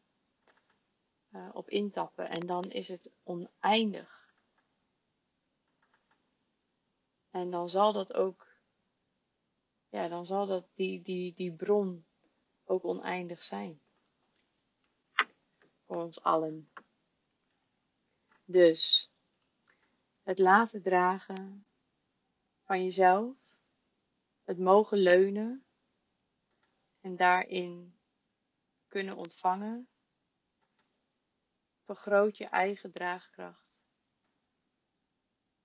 uh, 1.30 1.48
op 1.52 1.70
intappen. 1.70 2.28
En 2.28 2.46
dan 2.46 2.64
is 2.64 2.88
het 2.88 3.12
oneindig. 3.22 4.20
En 7.30 7.50
dan 7.50 7.68
zal 7.68 7.92
dat 7.92 8.12
ook, 8.12 8.46
ja, 9.88 10.08
dan 10.08 10.26
zal 10.26 10.46
dat 10.46 10.66
die, 10.74 11.02
die, 11.02 11.34
die 11.34 11.52
bron 11.52 12.04
ook 12.64 12.84
oneindig 12.84 13.42
zijn. 13.42 13.80
Voor 15.86 15.96
ons 15.96 16.22
allen. 16.22 16.70
Dus, 18.44 19.10
het 20.22 20.38
laten 20.38 20.82
dragen 20.82 21.66
van 22.64 22.84
jezelf 22.84 23.41
het 24.44 24.58
mogen 24.58 24.98
leunen 24.98 25.64
en 27.00 27.16
daarin 27.16 27.98
kunnen 28.88 29.16
ontvangen, 29.16 29.88
vergroot 31.84 32.36
je 32.36 32.46
eigen 32.46 32.92
draagkracht 32.92 33.84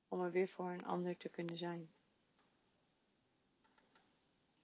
om 0.07 0.21
er 0.21 0.31
weer 0.31 0.47
voor 0.47 0.69
een 0.69 0.85
ander 0.85 1.17
te 1.17 1.29
kunnen 1.29 1.57
zijn. 1.57 1.91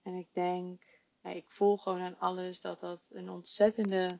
En 0.02 0.14
ik 0.14 0.34
denk, 0.34 0.84
ik 1.22 1.52
voel 1.52 1.78
gewoon 1.78 2.02
aan 2.02 2.20
alles 2.20 2.62
dat 2.62 2.80
dat 2.80 3.10
een 3.12 3.30
ontzettende, 3.30 4.20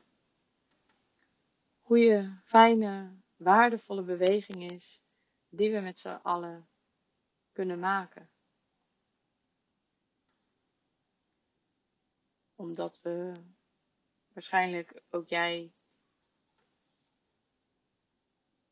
goede, 1.82 2.40
fijne, 2.44 3.16
waardevolle 3.36 4.02
beweging 4.02 4.72
is 4.72 5.00
die 5.48 5.72
we 5.72 5.80
met 5.80 5.98
z'n 5.98 6.18
allen 6.22 6.68
kunnen 7.52 7.78
maken. 7.78 8.33
Omdat 12.64 12.98
we 13.02 13.32
waarschijnlijk 14.32 15.02
ook 15.10 15.28
jij 15.28 15.72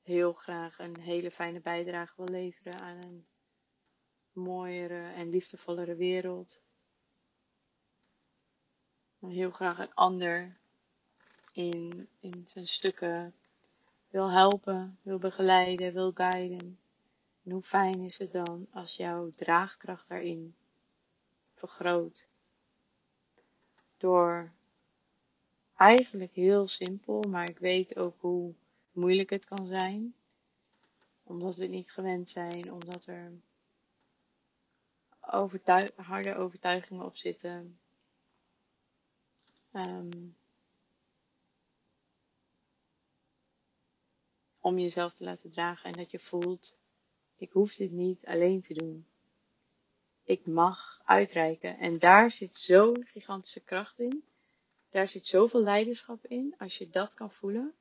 heel 0.02 0.32
graag 0.32 0.78
een 0.78 1.00
hele 1.00 1.30
fijne 1.30 1.60
bijdrage 1.60 2.12
wil 2.17 2.28
leveren 2.28 2.80
aan 2.80 2.97
een 2.97 3.26
mooiere 4.32 5.12
en 5.12 5.30
liefdevollere 5.30 5.95
wereld. 5.95 6.60
Heel 9.21 9.50
graag 9.50 9.78
een 9.78 9.95
ander 9.95 10.56
in, 11.52 12.08
in 12.21 12.45
zijn 12.47 12.67
stukken 12.67 13.34
wil 14.08 14.30
helpen, 14.30 14.99
wil 15.02 15.19
begeleiden, 15.19 15.93
wil 15.93 16.12
guiden. 16.12 16.78
En 17.45 17.50
hoe 17.50 17.62
fijn 17.62 18.00
is 18.00 18.19
het 18.19 18.32
dan 18.32 18.67
als 18.71 18.97
jouw 18.97 19.32
draagkracht 19.34 20.08
daarin 20.08 20.54
vergroot 21.54 22.30
door 24.02 24.52
eigenlijk 25.76 26.34
heel 26.34 26.69
simpel, 26.69 27.23
maar 27.23 27.49
ik 27.49 27.58
weet 27.58 27.97
ook 27.97 28.21
hoe 28.21 28.54
moeilijk 28.93 29.30
het 29.30 29.45
kan 29.45 29.67
zijn. 29.67 30.15
Omdat 31.23 31.56
we 31.56 31.62
het 31.62 31.71
niet 31.71 31.93
gewend 31.93 32.28
zijn, 32.28 32.73
omdat 32.73 33.06
er 33.06 33.32
harde 35.97 36.34
overtuigingen 36.34 37.04
op 37.04 37.17
zitten. 37.17 37.78
Um, 39.73 40.36
om 44.60 44.78
jezelf 44.78 45.15
te 45.15 45.25
laten 45.25 45.50
dragen 45.50 45.91
en 45.91 45.97
dat 45.97 46.10
je 46.10 46.19
voelt, 46.19 46.76
ik 47.36 47.52
hoef 47.52 47.75
dit 47.75 47.91
niet 47.91 48.26
alleen 48.26 48.60
te 48.60 48.75
doen 48.75 49.06
ik 50.25 50.47
mag 50.47 51.00
uitreiken. 51.04 51.78
En 51.78 51.99
daar 51.99 52.30
zit 52.30 52.54
zo'n 52.54 53.06
gigantische 53.06 53.61
kracht 53.61 53.99
in. 53.99 54.25
Daar 54.91 55.08
zit 55.08 55.26
zoveel 55.26 55.63
leiderschap 55.63 56.26
in, 56.26 56.54
als 56.58 56.78
je 56.78 56.91
dat 56.91 57.15
kan 57.15 57.32
voelen. 57.32 57.75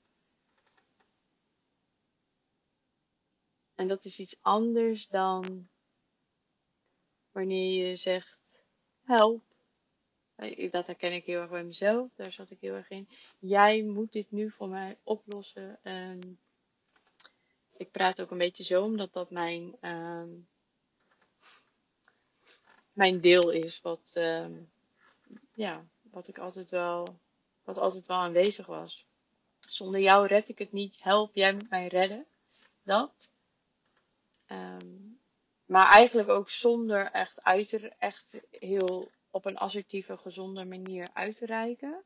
En 3.75 3.87
dat 3.87 4.05
is 4.05 4.19
iets 4.19 4.37
anders 4.41 5.07
dan 5.07 5.69
wanneer 7.31 7.87
je 7.87 7.95
zegt, 7.95 8.63
help. 9.03 9.43
Dat 10.71 10.87
herken 10.87 11.13
ik 11.13 11.25
heel 11.25 11.41
erg 11.41 11.49
bij 11.49 11.63
mezelf, 11.63 12.09
daar 12.15 12.31
zat 12.31 12.49
ik 12.49 12.59
heel 12.59 12.73
erg 12.73 12.89
in. 12.89 13.09
Jij 13.39 13.83
moet 13.83 14.11
dit 14.11 14.31
nu 14.31 14.51
voor 14.51 14.69
mij 14.69 14.97
oplossen. 15.03 15.79
En 15.83 16.39
ik 17.77 17.91
praat 17.91 18.21
ook 18.21 18.31
een 18.31 18.37
beetje 18.37 18.63
zo, 18.63 18.83
omdat 18.83 19.13
dat 19.13 19.31
mijn 19.31 19.75
uh, 19.81 20.23
mijn 22.93 23.21
deel 23.21 23.49
is. 23.49 23.81
Wat, 23.81 24.13
uh, 24.17 24.45
ja, 25.53 25.85
wat 26.01 26.27
ik 26.27 26.37
altijd 26.37 26.69
wel, 26.69 27.07
wat 27.63 27.77
altijd 27.77 28.05
wel 28.05 28.17
aanwezig 28.17 28.65
was. 28.65 29.05
Zonder 29.59 30.01
jou 30.01 30.27
red 30.27 30.49
ik 30.49 30.59
het 30.59 30.71
niet. 30.71 31.03
Help, 31.03 31.35
jij 31.35 31.53
moet 31.53 31.69
mij 31.69 31.87
redden. 31.87 32.25
Dat. 32.83 33.29
Um, 34.47 35.19
maar 35.65 35.87
eigenlijk 35.87 36.29
ook 36.29 36.49
zonder 36.49 37.11
echt 37.11 37.43
uit 37.43 37.89
echt 37.99 38.41
heel 38.49 39.11
op 39.29 39.45
een 39.45 39.57
assertieve, 39.57 40.17
gezonde 40.17 40.65
manier 40.65 41.09
uit 41.13 41.37
te 41.37 41.45
reiken. 41.45 42.03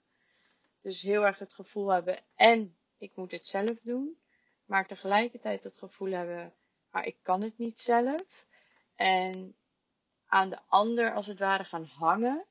Dus 0.82 1.02
heel 1.02 1.26
erg 1.26 1.40
het 1.40 1.54
gevoel 1.54 1.88
hebben 1.88 2.20
en 2.36 2.76
ik 2.98 3.12
moet 3.16 3.32
het 3.32 3.48
zelf 3.48 3.80
doen. 3.82 4.18
Maar 4.66 4.88
tegelijkertijd 4.88 5.64
het 5.64 5.78
gevoel 5.78 6.12
hebben, 6.12 6.54
maar 6.92 7.06
ik 7.06 7.16
kan 7.22 7.42
het 7.42 7.58
niet 7.58 7.80
zelf. 7.80 8.46
En 8.96 9.56
aan 10.28 10.50
de 10.50 10.60
ander 10.68 11.14
als 11.14 11.28
het 11.28 11.40
ware 11.40 11.64
gaan 11.64 11.86
hangen, 11.86 12.46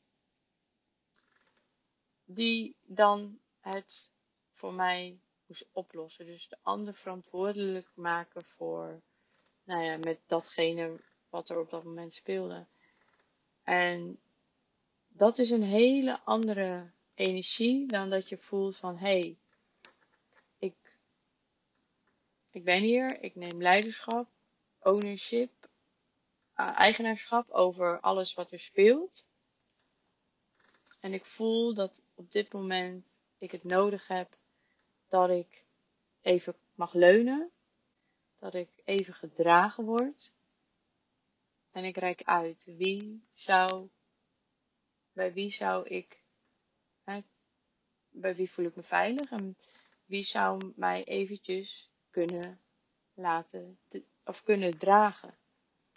die 2.24 2.76
dan 2.82 3.38
het 3.60 4.10
voor 4.52 4.74
mij 4.74 5.18
moest 5.46 5.68
oplossen. 5.72 6.26
Dus 6.26 6.48
de 6.48 6.58
ander 6.62 6.94
verantwoordelijk 6.94 7.90
maken 7.94 8.44
voor, 8.44 9.00
nou 9.64 9.82
ja, 9.82 9.96
met 9.96 10.20
datgene 10.26 11.00
wat 11.28 11.48
er 11.48 11.58
op 11.58 11.70
dat 11.70 11.84
moment 11.84 12.14
speelde. 12.14 12.66
En 13.62 14.18
dat 15.08 15.38
is 15.38 15.50
een 15.50 15.62
hele 15.62 16.20
andere 16.20 16.90
energie 17.14 17.87
dan 17.87 18.10
dat 18.10 18.28
je 18.28 18.37
voelt 18.37 18.76
van, 18.76 18.96
hé, 18.96 19.18
hey, 19.18 19.37
ik, 20.58 20.74
ik 22.50 22.64
ben 22.64 22.82
hier, 22.82 23.22
ik 23.22 23.34
neem 23.34 23.62
leiderschap, 23.62 24.28
ownership, 24.80 25.50
uh, 26.57 26.79
eigenaarschap 26.79 27.51
over 27.51 28.01
alles 28.01 28.35
wat 28.35 28.53
er 28.53 28.59
speelt. 28.59 29.29
En 31.01 31.12
ik 31.12 31.25
voel 31.25 31.75
dat 31.75 32.05
op 32.14 32.33
dit 32.33 32.53
moment 32.53 33.23
ik 33.38 33.51
het 33.51 33.64
nodig 33.64 34.09
heb 34.09 34.37
dat 35.09 35.31
ik 35.31 35.64
even 36.21 36.57
mag 36.75 36.93
leunen. 36.93 37.51
Dat 38.38 38.55
ik 38.55 38.69
even 38.85 39.14
gedragen 39.14 39.85
word. 39.85 40.35
En 41.71 41.85
ik 41.85 41.97
reik 41.97 42.23
uit. 42.23 42.64
Wie 42.64 43.29
zou, 43.33 43.88
bij 45.12 45.33
wie 45.33 45.51
zou 45.51 45.88
ik, 45.88 46.23
hè, 47.05 47.21
bij 48.09 48.37
wie 48.37 48.51
voel 48.51 48.64
ik 48.64 48.77
me 48.77 48.83
veilig? 48.83 49.31
En 49.31 49.57
wie 50.05 50.25
zou 50.25 50.73
mij 50.77 51.05
eventjes 51.05 51.90
kunnen 52.11 52.61
laten, 53.14 53.79
of 54.25 54.43
kunnen 54.43 54.79
dragen? 54.79 55.38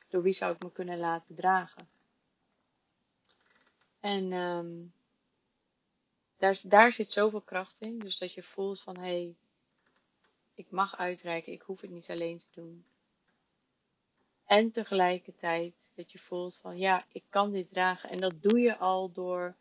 Door 0.08 0.22
wie 0.22 0.34
zou 0.34 0.54
ik 0.56 0.63
me 0.63 0.72
kunnen 0.72 0.98
laten 0.98 1.36
dragen? 1.36 1.89
En 4.00 4.32
um, 4.32 4.93
daar, 6.38 6.62
daar 6.67 6.91
zit 6.91 7.12
zoveel 7.12 7.41
kracht 7.41 7.82
in. 7.82 8.00
Dus 8.00 8.17
dat 8.17 8.34
je 8.34 8.43
voelt 8.43 8.82
van 8.82 8.98
hé, 8.98 9.02
hey, 9.02 9.36
ik 10.54 10.72
mag 10.72 10.98
uitreiken, 10.98 11.54
ik 11.54 11.62
hoef 11.62 11.82
het 11.82 11.89
niet 11.89 12.10
alleen 12.10 12.38
te 12.38 12.48
doen. 12.52 12.86
En 14.46 14.72
tegelijkertijd 14.72 15.74
dat 15.93 16.12
je 16.12 16.20
voelt 16.20 16.58
van 16.58 16.78
ja, 16.78 17.06
ik 17.12 17.24
kan 17.30 17.52
dit 17.52 17.70
dragen. 17.70 18.10
En 18.10 18.17
dat 18.17 18.41
doe 18.41 18.60
je 18.60 18.78
al 18.78 19.12
door 19.12 19.56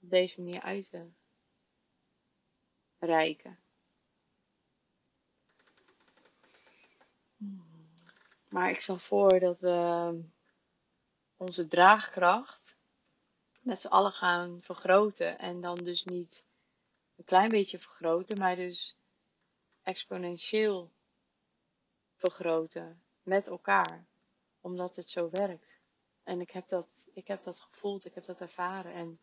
op 0.00 0.10
deze 0.10 0.40
manier 0.42 0.60
uit 0.60 0.90
te 0.90 1.06
reiken. 2.98 3.61
Maar 8.52 8.70
ik 8.70 8.80
stel 8.80 8.98
voor 8.98 9.38
dat 9.38 9.60
we 9.60 10.20
onze 11.36 11.66
draagkracht 11.66 12.76
met 13.60 13.80
z'n 13.80 13.86
allen 13.86 14.12
gaan 14.12 14.58
vergroten. 14.62 15.38
En 15.38 15.60
dan 15.60 15.74
dus 15.74 16.04
niet 16.04 16.46
een 17.16 17.24
klein 17.24 17.48
beetje 17.48 17.78
vergroten, 17.78 18.38
maar 18.38 18.56
dus 18.56 18.96
exponentieel 19.82 20.90
vergroten 22.16 23.02
met 23.22 23.46
elkaar. 23.46 24.04
Omdat 24.60 24.96
het 24.96 25.10
zo 25.10 25.30
werkt. 25.30 25.80
En 26.22 26.40
ik 26.40 26.50
heb 26.50 26.68
dat, 26.68 27.08
ik 27.12 27.26
heb 27.26 27.42
dat 27.42 27.60
gevoeld, 27.60 28.04
ik 28.04 28.14
heb 28.14 28.24
dat 28.24 28.40
ervaren 28.40 28.92
en 28.92 29.20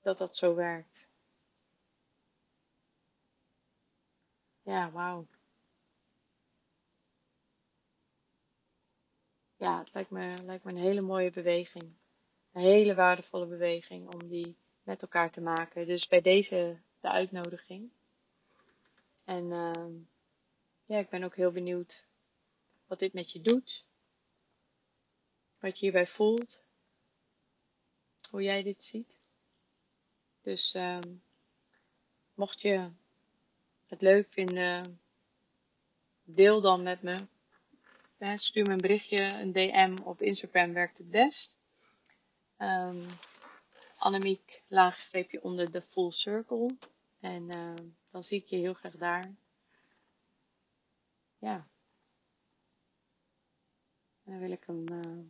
dat 0.00 0.18
dat 0.18 0.36
zo 0.36 0.54
werkt. 0.54 1.08
Ja, 4.62 4.90
wauw. 4.90 5.26
Ja, 9.56 9.78
het 9.78 9.94
lijkt 9.94 10.10
me, 10.10 10.34
lijkt 10.42 10.64
me 10.64 10.70
een 10.70 10.76
hele 10.76 11.00
mooie 11.00 11.30
beweging. 11.30 11.84
Een 12.52 12.62
hele 12.62 12.94
waardevolle 12.94 13.46
beweging 13.46 14.12
om 14.14 14.28
die 14.28 14.56
met 14.82 15.02
elkaar 15.02 15.30
te 15.30 15.40
maken. 15.40 15.86
Dus 15.86 16.08
bij 16.08 16.20
deze 16.20 16.80
de 17.00 17.10
uitnodiging. 17.10 17.90
En 19.24 19.44
uh, 19.44 19.86
ja, 20.84 20.98
ik 20.98 21.08
ben 21.08 21.22
ook 21.22 21.36
heel 21.36 21.50
benieuwd 21.50 22.04
wat 22.86 22.98
dit 22.98 23.12
met 23.12 23.32
je 23.32 23.40
doet. 23.40 23.84
Wat 25.58 25.78
je 25.78 25.84
hierbij 25.84 26.06
voelt. 26.06 26.60
Hoe 28.30 28.42
jij 28.42 28.62
dit 28.62 28.84
ziet. 28.84 29.18
Dus 30.42 30.74
uh, 30.74 30.98
mocht 32.34 32.60
je 32.60 32.90
het 33.86 34.00
leuk 34.00 34.26
vinden, 34.30 35.00
deel 36.24 36.60
dan 36.60 36.82
met 36.82 37.02
me. 37.02 37.26
Stuur 38.18 38.66
me 38.66 38.72
een 38.72 38.80
berichtje, 38.80 39.22
een 39.22 39.52
DM 39.52 39.96
op 40.04 40.22
Instagram 40.22 40.72
werkt 40.72 40.98
het 40.98 41.10
best. 41.10 41.56
Um, 42.58 43.06
Annemiek 43.98 44.62
laagstreepje 44.66 45.42
onder 45.42 45.70
de 45.70 45.82
full 45.82 46.10
circle. 46.10 46.76
En 47.20 47.50
uh, 47.50 47.74
dan 48.10 48.22
zie 48.22 48.40
ik 48.40 48.48
je 48.48 48.56
heel 48.56 48.74
graag 48.74 48.96
daar. 48.96 49.34
Ja. 51.38 51.66
Dan 54.22 54.38
wil 54.38 54.50
ik 54.50 54.64
hem 54.66 54.84
uh, 54.92 55.24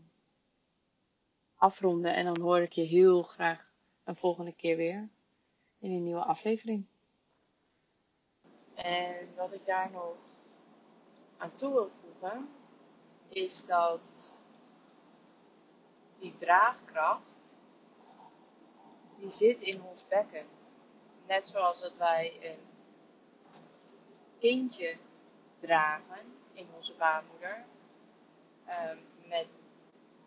afronden 1.55 2.15
en 2.15 2.25
dan 2.25 2.41
hoor 2.41 2.61
ik 2.61 2.73
je 2.73 2.83
heel 2.83 3.23
graag 3.23 3.73
een 4.05 4.17
volgende 4.17 4.53
keer 4.53 4.77
weer 4.77 5.09
in 5.79 5.93
een 5.93 6.03
nieuwe 6.03 6.25
aflevering. 6.25 6.87
En 8.75 9.35
wat 9.35 9.53
ik 9.53 9.67
daar 9.67 9.91
nog 9.91 10.17
aan 11.37 11.57
toe 11.57 11.73
wil 11.73 11.91
voegen, 11.91 12.49
is 13.37 13.67
dat 13.67 14.35
die 16.19 16.35
draagkracht, 16.39 17.61
die 19.19 19.31
zit 19.31 19.61
in 19.61 19.83
ons 19.83 20.05
bekken. 20.09 20.47
Net 21.27 21.45
zoals 21.45 21.81
dat 21.81 21.97
wij 21.97 22.53
een 22.53 22.61
kindje 24.39 24.97
dragen 25.59 26.35
in 26.53 26.69
onze 26.77 26.95
baarmoeder. 26.95 27.65
Um, 28.69 28.99
met 29.29 29.49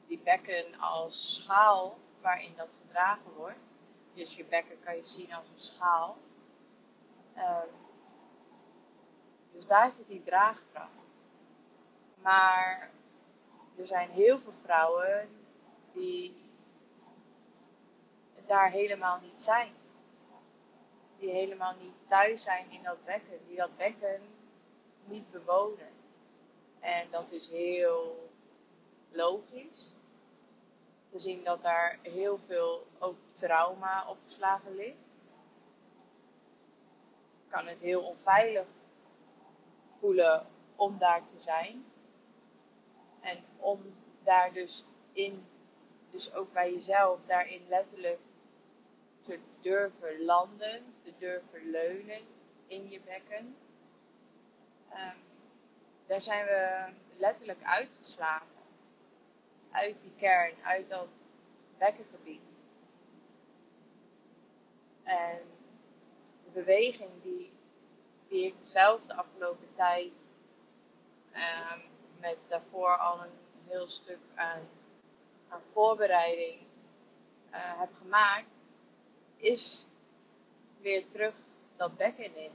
die 0.07 0.19
bekken 0.19 0.79
als 0.79 1.35
schaal 1.35 1.97
waarin 2.21 2.55
dat 2.55 2.73
gedragen 2.81 3.33
wordt. 3.33 3.79
Dus 4.13 4.35
je 4.35 4.45
bekken 4.45 4.79
kan 4.83 4.95
je 4.95 5.05
zien 5.07 5.33
als 5.33 5.47
een 5.47 5.59
schaal. 5.59 6.17
Um, 7.37 7.69
dus 9.51 9.65
daar 9.65 9.91
zit 9.91 10.07
die 10.07 10.23
draagkracht. 10.23 11.25
Maar 12.21 12.97
er 13.79 13.87
zijn 13.87 14.09
heel 14.09 14.39
veel 14.39 14.51
vrouwen 14.51 15.29
die 15.93 16.35
daar 18.45 18.71
helemaal 18.71 19.19
niet 19.19 19.41
zijn. 19.41 19.73
Die 21.17 21.29
helemaal 21.29 21.75
niet 21.81 21.93
thuis 22.07 22.41
zijn 22.41 22.71
in 22.71 22.83
dat 22.83 23.05
bekken. 23.05 23.39
Die 23.47 23.55
dat 23.55 23.77
bekken 23.77 24.21
niet 25.05 25.31
bewonen. 25.31 25.89
En 26.79 27.07
dat 27.11 27.31
is 27.31 27.49
heel 27.49 28.29
logisch. 29.11 29.95
We 31.09 31.19
zien 31.19 31.43
dat 31.43 31.61
daar 31.61 31.99
heel 32.01 32.37
veel 32.37 32.85
ook 32.99 33.17
trauma 33.31 34.07
opgeslagen 34.07 34.75
ligt. 34.75 35.23
Kan 37.47 37.67
het 37.67 37.81
heel 37.81 38.01
onveilig 38.01 38.67
voelen 39.99 40.47
om 40.75 40.97
daar 40.97 41.27
te 41.27 41.39
zijn. 41.39 41.85
En 43.21 43.43
om 43.57 43.81
daar 44.23 44.53
dus 44.53 44.85
in, 45.11 45.45
dus 46.11 46.33
ook 46.33 46.53
bij 46.53 46.71
jezelf, 46.71 47.19
daarin 47.25 47.65
letterlijk 47.69 48.19
te 49.21 49.39
durven 49.61 50.23
landen, 50.23 50.83
te 51.03 51.13
durven 51.17 51.69
leunen 51.69 52.21
in 52.67 52.89
je 52.89 52.99
bekken. 53.01 53.55
Um, 54.91 55.27
daar 56.07 56.21
zijn 56.21 56.45
we 56.45 56.91
letterlijk 57.17 57.63
uitgeslagen. 57.63 58.47
Uit 59.71 59.95
die 60.01 60.13
kern, 60.17 60.53
uit 60.63 60.89
dat 60.89 61.33
bekkengebied. 61.77 62.59
En 65.03 65.41
de 66.43 66.51
beweging 66.51 67.21
die, 67.21 67.51
die 68.27 68.45
ik 68.45 68.55
zelf 68.59 69.05
de 69.05 69.13
afgelopen 69.13 69.67
tijd 69.75 70.39
um, 71.33 71.88
met 72.19 72.37
daarvoor 72.47 72.97
al 72.97 73.23
een 73.23 73.37
heel 73.67 73.87
stuk 73.87 74.19
aan, 74.35 74.67
aan 75.49 75.61
voorbereiding 75.61 76.59
uh, 77.51 77.79
heb 77.79 77.89
gemaakt, 78.01 78.49
is 79.35 79.87
weer 80.81 81.07
terug 81.07 81.35
dat 81.75 81.97
bekken 81.97 82.35
in. 82.35 82.51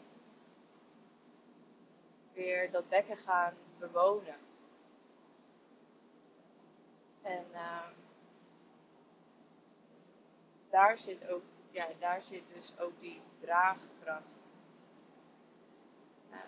Weer 2.33 2.71
dat 2.71 2.89
bekken 2.89 3.17
gaan 3.17 3.55
bewonen. 3.79 4.37
En 7.23 7.47
uh, 7.53 7.87
daar 10.71 10.99
zit 10.99 11.29
ook, 11.29 11.43
ja, 11.71 11.89
daar 11.99 12.23
zit 12.23 12.49
dus 12.55 12.79
ook 12.79 13.01
die 13.01 13.21
draagkracht. 13.41 14.53
Uh, 16.31 16.39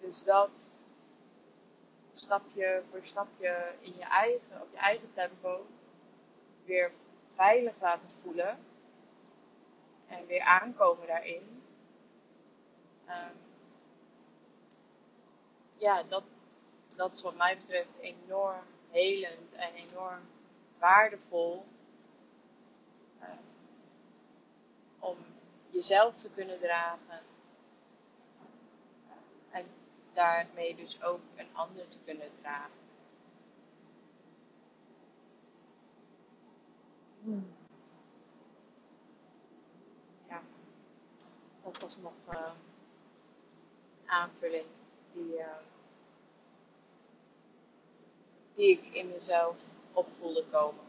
dus 0.00 0.24
dat 0.24 0.70
stapje 2.12 2.82
voor 2.90 3.04
stapje 3.04 3.74
in 3.80 3.94
je 3.96 4.04
eigen, 4.04 4.62
op 4.62 4.68
je 4.70 4.76
eigen 4.76 5.12
tempo 5.14 5.66
weer 6.64 6.92
veilig 7.34 7.74
laten 7.80 8.08
voelen. 8.22 8.58
En 10.08 10.26
weer 10.26 10.40
aankomen 10.40 11.06
daarin. 11.06 11.62
Um, 13.08 13.36
ja, 15.78 16.02
dat, 16.02 16.24
dat 16.96 17.12
is 17.12 17.22
wat 17.22 17.36
mij 17.36 17.58
betreft 17.58 17.98
enorm 17.98 18.64
helend 18.90 19.52
en 19.52 19.74
enorm 19.74 20.20
waardevol. 20.78 21.64
Uh, 23.20 23.28
om 24.98 25.16
jezelf 25.70 26.14
te 26.16 26.30
kunnen 26.30 26.58
dragen. 26.60 27.20
Daarmee 30.12 30.76
dus 30.76 31.02
ook 31.02 31.20
een 31.36 31.48
ander 31.52 31.88
te 31.88 31.98
kunnen 32.04 32.30
dragen. 32.40 32.80
Hmm. 37.22 37.54
Ja, 40.28 40.42
dat 41.62 41.78
was 41.78 41.96
nog 41.96 42.12
uh, 42.32 42.52
aanvulling 44.06 44.66
die, 45.12 45.38
uh, 45.38 45.46
die 48.54 48.70
ik 48.70 48.94
in 48.94 49.08
mezelf 49.08 49.56
op 49.92 50.06
voelde 50.12 50.44
komen. 50.50 50.84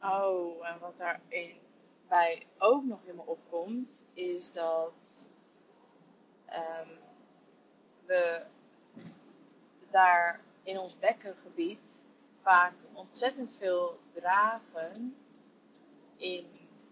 Oh, 0.00 0.68
en 0.68 0.78
wat 0.78 0.98
daarin 0.98 1.65
bij 2.08 2.46
ook 2.58 2.84
nog 2.84 3.02
in 3.04 3.14
me 3.14 3.22
opkomt, 3.22 4.06
is 4.14 4.52
dat 4.52 5.28
um, 6.48 6.98
we 8.06 8.46
daar 9.90 10.40
in 10.62 10.78
ons 10.78 10.98
bekkengebied 10.98 12.04
vaak 12.42 12.74
ontzettend 12.92 13.54
veel 13.54 13.98
dragen 14.10 15.16
in 16.16 16.46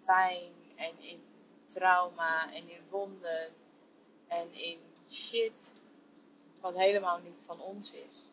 pijn 0.05 0.53
en 0.77 0.99
in 0.99 1.23
trauma 1.67 2.53
en 2.53 2.69
in 2.69 2.81
wonden 2.91 3.53
en 4.29 4.53
in 4.53 4.81
shit 5.09 5.73
wat 6.61 6.77
helemaal 6.77 7.19
niet 7.19 7.43
van 7.43 7.61
ons 7.61 7.93
is. 7.93 8.33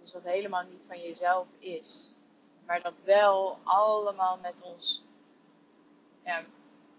Dus 0.00 0.12
wat 0.12 0.22
helemaal 0.22 0.64
niet 0.64 0.82
van 0.86 1.00
jezelf 1.00 1.46
is. 1.58 2.14
Maar 2.68 2.82
dat 2.82 3.02
wel 3.04 3.58
allemaal 3.62 4.38
met 4.38 4.62
ons, 4.62 5.04
ja, 6.24 6.44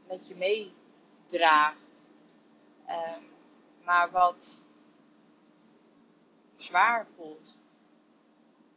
met 0.08 0.28
je 0.28 0.36
meedraagt. 0.36 2.12
Um, 2.88 3.24
maar 3.84 4.12
wat 4.12 4.62
zwaar 6.56 7.08
voelt. 7.16 7.58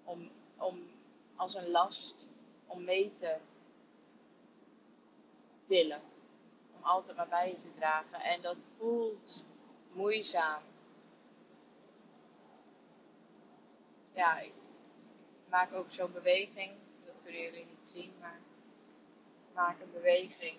Om, 0.05 0.31
om 0.57 0.91
als 1.37 1.55
een 1.55 1.71
last 1.71 2.29
om 2.67 2.85
mee 2.85 3.15
te 3.17 3.37
tillen. 5.65 6.01
Om 6.77 6.83
altijd 6.83 7.17
maar 7.17 7.29
bij 7.29 7.49
je 7.49 7.55
te 7.55 7.75
dragen. 7.75 8.21
En 8.21 8.43
dat 8.43 8.57
voelt 8.79 9.45
moeizaam. 9.93 10.63
Ja, 14.15 14.39
ik 14.39 14.55
maak 15.49 15.73
ook 15.73 15.93
zo'n 15.93 16.13
beweging. 16.13 16.82
Kunnen 17.23 17.43
jullie 17.43 17.67
niet 17.67 17.89
zien, 17.89 18.13
maar 18.21 18.41
maak 19.55 19.81
een 19.81 19.93
beweging. 19.93 20.57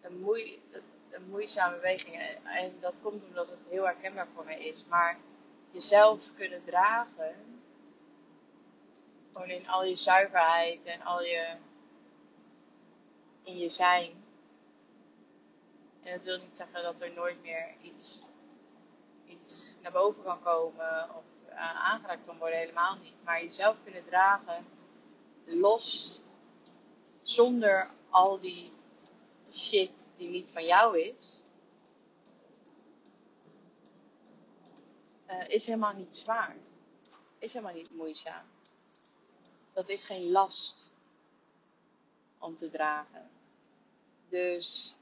Een, 0.00 0.20
moei, 0.20 0.62
een 1.10 1.28
moeizame 1.28 1.74
beweging. 1.74 2.38
En 2.44 2.80
dat 2.80 3.00
komt 3.02 3.24
omdat 3.24 3.48
het 3.48 3.58
heel 3.68 3.84
herkenbaar 3.84 4.28
voor 4.34 4.44
mij 4.44 4.60
is. 4.64 4.84
Maar 4.88 5.18
jezelf 5.70 6.34
kunnen 6.34 6.64
dragen. 6.64 7.34
Gewoon 9.32 9.48
in 9.48 9.68
al 9.68 9.84
je 9.84 9.96
zuiverheid 9.96 10.84
en 10.84 11.00
al 11.00 11.22
je. 11.22 11.56
in 13.42 13.58
je 13.58 13.70
zijn. 13.70 14.24
En 16.02 16.16
dat 16.16 16.24
wil 16.24 16.38
niet 16.38 16.56
zeggen 16.56 16.82
dat 16.82 17.00
er 17.00 17.12
nooit 17.12 17.42
meer 17.42 17.74
iets, 17.82 18.20
iets 19.26 19.76
naar 19.82 19.92
boven 19.92 20.22
kan 20.22 20.42
komen 20.42 21.16
of 21.16 21.24
uh, 21.48 21.90
aangeraakt 21.90 22.24
kan 22.26 22.38
worden, 22.38 22.58
helemaal 22.58 22.96
niet. 22.96 23.14
Maar 23.24 23.42
jezelf 23.42 23.82
kunnen 23.84 24.04
dragen, 24.04 24.66
los, 25.44 26.20
zonder 27.22 27.90
al 28.10 28.38
die 28.40 28.72
shit 29.52 29.92
die 30.16 30.28
niet 30.28 30.48
van 30.50 30.64
jou 30.64 30.98
is, 30.98 31.40
uh, 35.30 35.48
is 35.48 35.66
helemaal 35.66 35.94
niet 35.94 36.16
zwaar. 36.16 36.56
Is 37.38 37.52
helemaal 37.52 37.74
niet 37.74 37.94
moeizaam. 37.94 38.46
Dat 39.72 39.88
is 39.88 40.04
geen 40.04 40.30
last 40.30 40.92
om 42.38 42.56
te 42.56 42.70
dragen. 42.70 43.30
Dus 44.28 44.96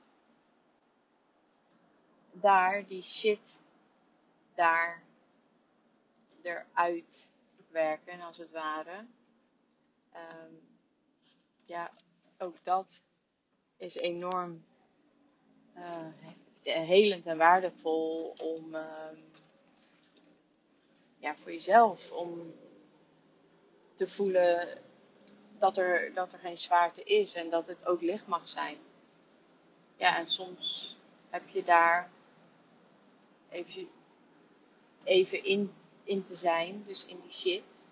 daar 2.33 2.87
die 2.87 3.03
shit 3.03 3.61
daar 4.55 5.03
eruit 6.43 7.31
werken, 7.71 8.21
als 8.21 8.37
het 8.37 8.51
ware. 8.51 9.07
Um, 10.15 10.61
ja, 11.65 11.91
ook 12.39 12.65
dat 12.65 13.05
is 13.77 13.95
enorm 13.95 14.65
uh, 15.77 16.07
helend 16.63 17.27
en 17.27 17.37
waardevol 17.37 18.35
om 18.39 18.75
uh, 18.75 19.11
ja, 21.19 21.37
voor 21.37 21.53
jezelf 21.53 22.13
om 22.13 22.55
te 23.95 24.09
voelen 24.09 24.79
dat 25.59 25.77
er, 25.77 26.15
dat 26.15 26.33
er 26.33 26.39
geen 26.39 26.59
zwaarte 26.59 27.03
is 27.03 27.35
en 27.35 27.51
dat 27.51 27.67
het 27.67 27.87
ook 27.87 28.01
licht 28.01 28.27
mag 28.27 28.49
zijn. 28.49 28.79
Ja, 29.97 30.17
en 30.17 30.29
soms 30.29 30.97
heb 31.31 31.49
je 31.49 31.65
daar 31.65 32.11
even, 33.49 33.89
even 35.05 35.45
in, 35.45 35.73
in 36.05 36.23
te 36.23 36.35
zijn, 36.35 36.85
dus 36.87 37.05
in 37.05 37.21
die 37.21 37.31
shit. 37.31 37.87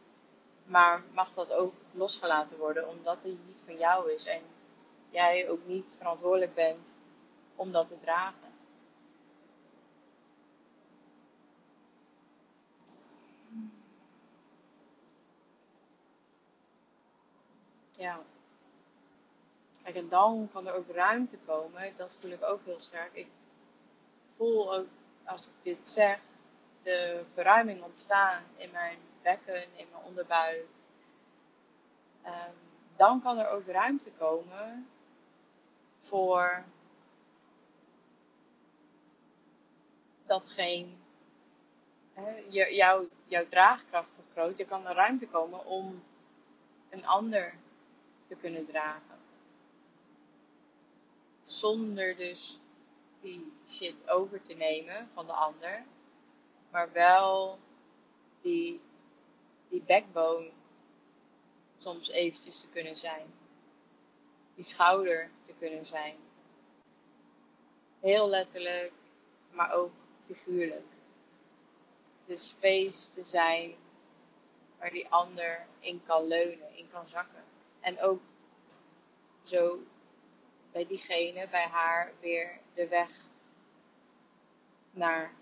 Maar 0.66 1.02
mag 1.12 1.32
dat 1.32 1.52
ook 1.52 1.74
losgelaten 1.92 2.58
worden, 2.58 2.88
omdat 2.88 3.22
die 3.22 3.38
niet 3.46 3.60
van 3.64 3.76
jou 3.76 4.12
is 4.12 4.24
en 4.24 4.42
jij 5.10 5.48
ook 5.48 5.66
niet 5.66 5.94
verantwoordelijk 5.98 6.54
bent 6.54 6.98
om 7.54 7.72
dat 7.72 7.86
te 7.86 8.00
dragen. 8.00 8.54
Ja. 17.96 18.20
Kijk, 19.82 19.96
en 19.96 20.08
dan 20.08 20.48
kan 20.52 20.66
er 20.66 20.74
ook 20.74 20.90
ruimte 20.90 21.38
komen. 21.46 21.96
Dat 21.96 22.16
voel 22.20 22.30
ik 22.30 22.44
ook 22.44 22.60
heel 22.64 22.80
sterk. 22.80 23.14
Ik 23.14 23.28
voel 24.30 24.74
ook, 24.74 24.86
als 25.24 25.46
ik 25.46 25.52
dit 25.62 25.88
zeg, 25.88 26.18
de 26.82 27.24
verruiming 27.34 27.82
ontstaan 27.82 28.42
in 28.56 28.70
mijn 28.70 28.98
bekken, 29.26 29.62
in 29.76 29.86
mijn 29.90 30.04
onderbuik. 30.04 30.68
Um, 32.24 32.54
dan 32.96 33.22
kan 33.22 33.38
er 33.38 33.48
ook 33.48 33.66
ruimte 33.66 34.12
komen 34.12 34.88
voor 36.00 36.64
datgene, 40.26 40.88
jou, 42.48 43.08
jouw 43.24 43.48
draagkracht 43.48 44.14
vergroot. 44.14 44.58
Er 44.58 44.66
kan 44.66 44.86
er 44.86 44.94
ruimte 44.94 45.28
komen 45.28 45.64
om 45.64 46.02
een 46.90 47.06
ander 47.06 47.54
te 48.26 48.34
kunnen 48.34 48.66
dragen. 48.66 49.18
Zonder 51.42 52.16
dus 52.16 52.60
die 53.20 53.52
shit 53.68 54.10
over 54.10 54.42
te 54.42 54.54
nemen 54.54 55.08
van 55.14 55.26
de 55.26 55.32
ander. 55.32 55.84
Maar 56.70 56.92
wel 56.92 57.58
die, 58.40 58.80
die 59.68 59.82
backbone 59.82 60.50
soms 61.78 62.08
eventjes 62.08 62.60
te 62.60 62.68
kunnen 62.68 62.96
zijn. 62.96 63.26
Die 64.54 64.64
schouder 64.64 65.30
te 65.42 65.54
kunnen 65.58 65.86
zijn. 65.86 66.16
Heel 68.00 68.28
letterlijk, 68.28 68.92
maar 69.50 69.72
ook 69.72 69.92
figuurlijk. 70.26 70.86
De 72.26 72.36
space 72.36 73.10
te 73.10 73.22
zijn 73.22 73.74
waar 74.78 74.90
die 74.90 75.08
ander 75.08 75.66
in 75.80 76.02
kan 76.06 76.26
leunen, 76.26 76.76
in 76.76 76.88
kan 76.90 77.08
zakken. 77.08 77.44
En 77.80 78.00
ook 78.00 78.20
zo 79.42 79.78
bij 80.72 80.86
diegene, 80.86 81.48
bij 81.48 81.66
haar, 81.66 82.12
weer 82.20 82.58
de 82.74 82.88
weg 82.88 83.10
naar 84.90 85.34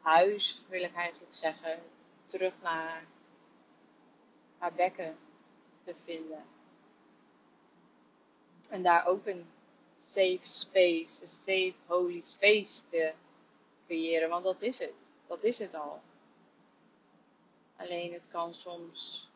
huis, 0.00 0.62
wil 0.68 0.82
ik 0.82 0.94
eigenlijk 0.94 1.34
zeggen, 1.34 1.82
terug 2.36 2.62
naar 2.62 3.06
haar 4.58 4.72
bekken 4.72 5.16
te 5.84 5.94
vinden. 5.94 6.44
En 8.68 8.82
daar 8.82 9.06
ook 9.06 9.26
een 9.26 9.46
safe 9.96 10.48
space, 10.48 11.22
een 11.22 11.28
safe 11.28 11.74
holy 11.86 12.20
space 12.20 12.86
te 12.88 13.14
creëren, 13.86 14.28
want 14.28 14.44
dat 14.44 14.62
is 14.62 14.78
het. 14.78 15.14
Dat 15.26 15.42
is 15.42 15.58
het 15.58 15.74
al. 15.74 16.00
Alleen 17.76 18.12
het 18.12 18.28
kan 18.28 18.54
soms 18.54 19.30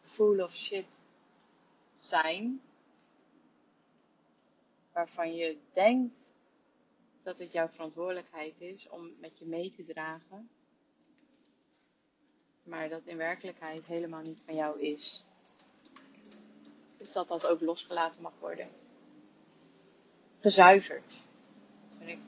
full 0.00 0.40
of 0.40 0.54
shit 0.54 1.02
zijn. 1.94 2.62
Waarvan 4.92 5.34
je 5.34 5.58
denkt 5.72 6.32
dat 7.22 7.38
het 7.38 7.52
jouw 7.52 7.68
verantwoordelijkheid 7.68 8.60
is 8.60 8.88
om 8.88 9.14
met 9.18 9.38
je 9.38 9.44
mee 9.44 9.72
te 9.74 9.84
dragen. 9.84 10.50
Maar 12.62 12.88
dat 12.88 13.00
in 13.04 13.16
werkelijkheid 13.16 13.86
helemaal 13.86 14.22
niet 14.22 14.42
van 14.46 14.54
jou 14.54 14.80
is. 14.80 15.24
Dus 16.96 17.12
dat 17.12 17.28
dat 17.28 17.46
ook 17.46 17.60
losgelaten 17.60 18.22
mag 18.22 18.32
worden. 18.38 18.68
Gezuiverd. 20.40 21.20
Dat 21.88 21.98
vind 21.98 22.10
ik 22.10 22.18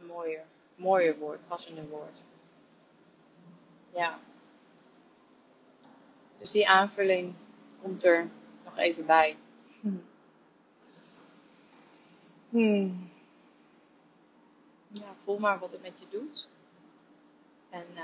een 0.00 0.06
mooier, 0.06 0.44
mooier 0.74 1.18
woord, 1.18 1.48
passender 1.48 1.88
woord. 1.88 2.22
Ja. 3.94 4.18
Dus 6.38 6.50
die 6.50 6.68
aanvulling 6.68 7.34
komt 7.82 8.04
er 8.04 8.30
nog 8.64 8.78
even 8.78 9.06
bij. 9.06 9.36
Hmm. 12.48 13.10
Ja, 14.88 15.14
voel 15.16 15.38
maar 15.38 15.58
wat 15.58 15.72
het 15.72 15.82
met 15.82 15.98
je 15.98 16.06
doet. 16.10 16.48
En 17.70 17.86
uh, 17.94 18.02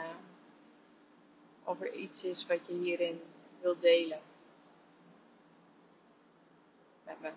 of 1.65 1.81
er 1.81 1.93
iets 1.93 2.25
is 2.25 2.47
wat 2.47 2.67
je 2.67 2.73
hierin 2.73 3.23
wilt 3.61 3.81
delen. 3.81 4.21
Met 7.05 7.21
me. 7.21 7.31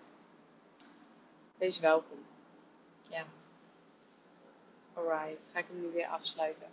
Wees 1.56 1.78
welkom. 1.80 2.26
Ja. 3.08 3.24
Alright, 4.94 5.38
ga 5.52 5.58
ik 5.58 5.66
hem 5.66 5.80
nu 5.80 5.90
weer 5.92 6.06
afsluiten. 6.06 6.68